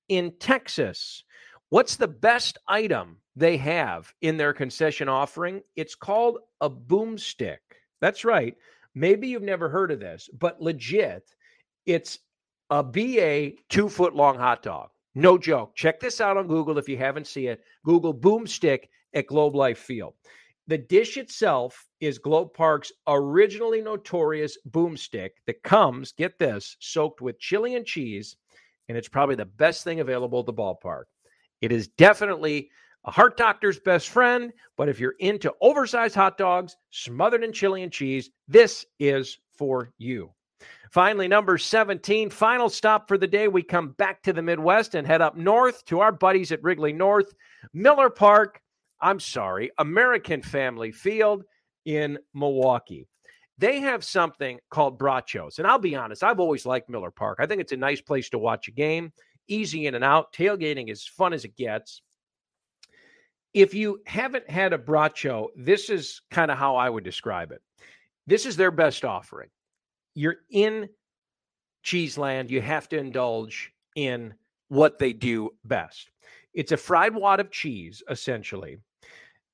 in 0.07 0.33
Texas. 0.39 1.23
What's 1.69 1.97
the 1.97 2.07
best 2.07 2.57
item 2.67 3.17
they 3.35 3.57
have 3.57 4.13
in 4.21 4.37
their 4.37 4.53
concession 4.53 5.09
offering? 5.09 5.61
It's 5.75 5.95
called 5.95 6.39
a 6.61 6.69
boomstick. 6.69 7.57
That's 7.99 8.23
right. 8.23 8.55
Maybe 8.95 9.27
you've 9.27 9.43
never 9.43 9.69
heard 9.69 9.91
of 9.91 9.99
this, 9.99 10.29
but 10.37 10.61
legit, 10.61 11.29
it's 11.85 12.19
a 12.69 12.83
BA 12.83 13.51
two 13.69 13.89
foot 13.89 14.15
long 14.15 14.37
hot 14.37 14.63
dog. 14.63 14.89
No 15.15 15.37
joke. 15.37 15.75
Check 15.75 15.99
this 15.99 16.21
out 16.21 16.37
on 16.37 16.47
Google 16.47 16.77
if 16.77 16.87
you 16.87 16.97
haven't 16.97 17.27
seen 17.27 17.49
it. 17.49 17.61
Google 17.83 18.13
Boomstick 18.13 18.85
at 19.13 19.27
Globe 19.27 19.55
Life 19.55 19.79
Field. 19.79 20.13
The 20.67 20.77
dish 20.77 21.17
itself 21.17 21.85
is 22.01 22.17
Globe 22.17 22.53
Park's 22.53 22.91
originally 23.07 23.81
notorious 23.81 24.57
boomstick 24.69 25.29
that 25.45 25.63
comes, 25.63 26.11
get 26.11 26.37
this, 26.37 26.75
soaked 26.79 27.21
with 27.21 27.39
chili 27.39 27.75
and 27.75 27.85
cheese, 27.85 28.35
and 28.89 28.97
it's 28.97 29.07
probably 29.07 29.35
the 29.35 29.45
best 29.45 29.83
thing 29.83 30.01
available 30.01 30.39
at 30.39 30.45
the 30.45 30.53
ballpark. 30.53 31.03
It 31.61 31.71
is 31.71 31.87
definitely 31.87 32.69
a 33.07 33.11
heart 33.11 33.37
doctor's 33.37 33.79
best 33.79 34.09
friend. 34.09 34.51
But 34.75 34.89
if 34.89 34.99
you're 34.99 35.15
into 35.19 35.53
oversized 35.61 36.15
hot 36.15 36.37
dogs 36.37 36.75
smothered 36.91 37.43
in 37.43 37.53
chili 37.53 37.81
and 37.81 37.91
cheese, 37.91 38.29
this 38.47 38.85
is 38.99 39.39
for 39.57 39.91
you. 39.97 40.31
Finally, 40.91 41.27
number 41.27 41.57
17, 41.57 42.29
final 42.29 42.69
stop 42.69 43.07
for 43.07 43.17
the 43.17 43.27
day. 43.27 43.47
We 43.47 43.61
come 43.61 43.89
back 43.97 44.23
to 44.23 44.33
the 44.33 44.41
Midwest 44.41 44.95
and 44.95 45.05
head 45.05 45.21
up 45.21 45.35
north 45.35 45.83
to 45.85 45.99
our 45.99 46.11
buddies 46.11 46.51
at 46.51 46.63
Wrigley 46.63 46.93
North, 46.93 47.33
Miller 47.73 48.09
Park. 48.09 48.61
I'm 49.01 49.19
sorry, 49.19 49.71
American 49.77 50.41
Family 50.41 50.91
Field 50.91 51.43
in 51.85 52.17
Milwaukee. 52.33 53.07
They 53.57 53.79
have 53.79 54.03
something 54.03 54.59
called 54.69 54.99
brachos. 54.99 55.57
And 55.57 55.67
I'll 55.67 55.79
be 55.79 55.95
honest, 55.95 56.23
I've 56.23 56.39
always 56.39 56.65
liked 56.65 56.89
Miller 56.89 57.11
Park. 57.11 57.39
I 57.41 57.47
think 57.47 57.61
it's 57.61 57.71
a 57.71 57.77
nice 57.77 58.01
place 58.01 58.29
to 58.29 58.37
watch 58.37 58.67
a 58.67 58.71
game, 58.71 59.11
easy 59.47 59.87
in 59.87 59.95
and 59.95 60.03
out. 60.03 60.33
Tailgating 60.33 60.89
is 60.91 61.07
fun 61.07 61.33
as 61.33 61.45
it 61.45 61.55
gets. 61.55 62.01
If 63.53 63.73
you 63.73 64.01
haven't 64.05 64.49
had 64.49 64.73
a 64.73 64.77
bracho, 64.77 65.47
this 65.55 65.89
is 65.89 66.21
kind 66.29 66.51
of 66.51 66.57
how 66.57 66.75
I 66.75 66.89
would 66.89 67.03
describe 67.03 67.51
it. 67.51 67.61
This 68.27 68.45
is 68.45 68.57
their 68.57 68.71
best 68.71 69.03
offering. 69.05 69.49
You're 70.13 70.37
in 70.51 70.89
Cheeseland, 71.81 72.51
you 72.51 72.61
have 72.61 72.89
to 72.89 72.97
indulge 72.97 73.71
in 73.95 74.33
what 74.67 74.99
they 74.99 75.13
do 75.13 75.51
best. 75.63 76.11
It's 76.53 76.73
a 76.73 76.77
fried 76.77 77.15
wad 77.15 77.39
of 77.39 77.49
cheese, 77.49 78.03
essentially, 78.09 78.77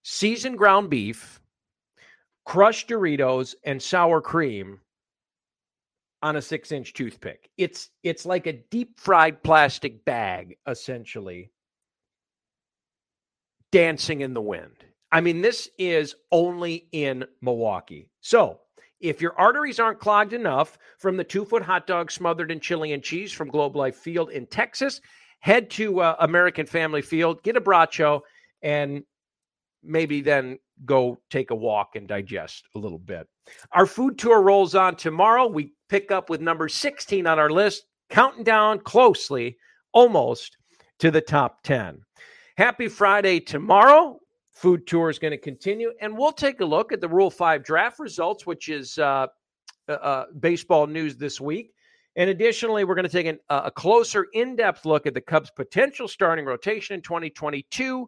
seasoned 0.04 0.58
ground 0.58 0.90
beef, 0.90 1.42
crushed 2.46 2.90
Doritos, 2.90 3.56
and 3.64 3.82
sour 3.82 4.22
cream 4.22 4.80
on 6.22 6.36
a 6.36 6.42
six 6.42 6.72
inch 6.72 6.94
toothpick. 6.94 7.50
It's 7.58 7.90
it's 8.04 8.26
like 8.26 8.48
a 8.48 8.54
deep 8.54 9.00
fried 9.00 9.44
plastic 9.44 10.06
bag, 10.06 10.58
essentially, 10.68 11.52
dancing 13.72 14.22
in 14.22 14.34
the 14.34 14.42
wind. 14.42 14.86
I 15.12 15.22
mean, 15.22 15.42
this 15.42 15.70
is 15.78 16.16
only 16.32 16.88
in 16.92 17.26
Milwaukee. 17.42 18.10
So 18.22 18.60
if 19.00 19.22
your 19.22 19.38
arteries 19.38 19.80
aren't 19.80 20.00
clogged 20.00 20.34
enough 20.34 20.78
from 20.98 21.18
the 21.18 21.24
two 21.24 21.46
foot 21.46 21.62
hot 21.62 21.86
dog 21.86 22.10
smothered 22.10 22.52
in 22.52 22.60
chili 22.60 22.94
and 22.94 23.04
cheese 23.04 23.32
from 23.32 23.50
Globe 23.50 23.76
Life 23.76 23.98
Field 23.98 24.32
in 24.32 24.48
Texas, 24.48 25.02
head 25.40 25.70
to 25.72 26.00
uh, 26.00 26.16
American 26.20 26.66
Family 26.66 27.02
Field, 27.02 27.44
get 27.44 27.58
a 27.58 27.62
bracho, 27.62 28.22
and 28.62 29.04
maybe 29.84 30.22
then 30.22 30.58
go 30.86 31.20
take 31.30 31.52
a 31.52 31.56
walk 31.56 31.96
and 31.96 32.08
digest 32.08 32.66
a 32.76 32.80
little 32.80 33.00
bit. 33.00 33.28
Our 33.72 33.86
food 33.86 34.18
tour 34.18 34.42
rolls 34.42 34.76
on 34.76 34.96
tomorrow. 34.96 35.48
We 35.48 35.74
pick 35.90 36.12
up 36.12 36.30
with 36.30 36.42
number 36.42 36.68
16 36.68 37.28
on 37.28 37.40
our 37.40 37.50
list, 37.50 37.86
counting 38.10 38.44
down 38.44 38.80
closely, 38.80 39.58
almost 39.92 40.58
to 41.00 41.12
the 41.12 41.22
top 41.22 41.64
10. 41.64 42.02
Happy 42.58 42.88
Friday 42.88 43.40
tomorrow. 43.40 44.20
Food 44.52 44.86
tour 44.86 45.10
is 45.10 45.18
going 45.18 45.32
to 45.32 45.38
continue, 45.38 45.92
and 46.00 46.16
we'll 46.16 46.32
take 46.32 46.62
a 46.62 46.66
look 46.66 46.92
at 46.92 47.02
the 47.02 47.10
Rule 47.10 47.32
5 47.32 47.64
draft 47.64 48.00
results, 48.00 48.46
which 48.46 48.70
is 48.70 49.00
uh, 49.00 49.28
uh, 49.90 49.92
uh 49.92 50.26
baseball 50.40 50.86
news 50.86 51.18
this 51.18 51.42
week. 51.42 51.74
And 52.16 52.30
additionally, 52.30 52.84
we're 52.84 52.94
going 52.94 53.08
to 53.08 53.12
take 53.12 53.26
an, 53.26 53.40
a 53.50 53.72
closer, 53.72 54.28
in 54.34 54.56
depth 54.56 54.86
look 54.86 55.08
at 55.08 55.16
the 55.16 55.22
Cubs' 55.22 55.50
potential 55.50 56.08
starting 56.08 56.46
rotation 56.46 56.94
in 56.94 57.02
2022 57.02 58.08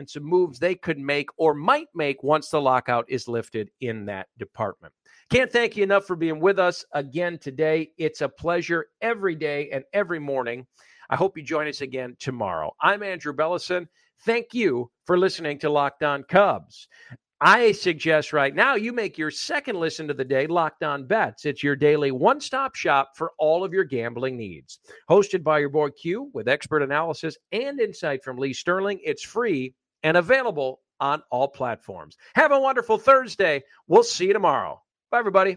and 0.00 0.08
some 0.08 0.24
moves 0.24 0.58
they 0.58 0.74
could 0.74 0.98
make 0.98 1.28
or 1.36 1.52
might 1.52 1.88
make 1.94 2.22
once 2.22 2.48
the 2.48 2.60
lockout 2.60 3.04
is 3.08 3.28
lifted 3.28 3.70
in 3.82 4.06
that 4.06 4.28
department. 4.38 4.94
Can't 5.30 5.52
thank 5.52 5.76
you 5.76 5.84
enough 5.84 6.06
for 6.06 6.16
being 6.16 6.40
with 6.40 6.58
us 6.58 6.86
again 6.94 7.38
today. 7.38 7.92
It's 7.98 8.22
a 8.22 8.28
pleasure 8.28 8.86
every 9.02 9.34
day 9.34 9.68
and 9.70 9.84
every 9.92 10.18
morning. 10.18 10.66
I 11.10 11.16
hope 11.16 11.36
you 11.36 11.42
join 11.42 11.68
us 11.68 11.82
again 11.82 12.16
tomorrow. 12.18 12.74
I'm 12.80 13.02
Andrew 13.02 13.34
Bellison. 13.34 13.88
Thank 14.24 14.54
you 14.54 14.90
for 15.04 15.18
listening 15.18 15.58
to 15.58 15.68
Locked 15.68 16.02
On 16.02 16.22
Cubs. 16.22 16.88
I 17.42 17.72
suggest 17.72 18.32
right 18.32 18.54
now 18.54 18.76
you 18.76 18.94
make 18.94 19.18
your 19.18 19.30
second 19.30 19.76
listen 19.76 20.08
to 20.08 20.14
the 20.14 20.24
day 20.24 20.46
Locked 20.46 20.82
On 20.82 21.06
Bets. 21.06 21.44
It's 21.44 21.62
your 21.62 21.76
daily 21.76 22.10
one 22.10 22.40
stop 22.40 22.74
shop 22.74 23.12
for 23.16 23.32
all 23.38 23.64
of 23.64 23.74
your 23.74 23.84
gambling 23.84 24.38
needs. 24.38 24.78
Hosted 25.10 25.42
by 25.42 25.58
your 25.58 25.68
boy 25.68 25.90
Q 25.90 26.30
with 26.32 26.48
expert 26.48 26.82
analysis 26.82 27.36
and 27.52 27.80
insight 27.80 28.24
from 28.24 28.38
Lee 28.38 28.54
Sterling. 28.54 28.98
It's 29.04 29.22
free 29.22 29.74
and 30.02 30.16
available 30.16 30.80
on 31.00 31.22
all 31.30 31.48
platforms. 31.48 32.16
Have 32.34 32.52
a 32.52 32.60
wonderful 32.60 32.98
Thursday. 32.98 33.62
We'll 33.88 34.02
see 34.02 34.26
you 34.26 34.32
tomorrow. 34.32 34.82
Bye, 35.10 35.18
everybody. 35.18 35.56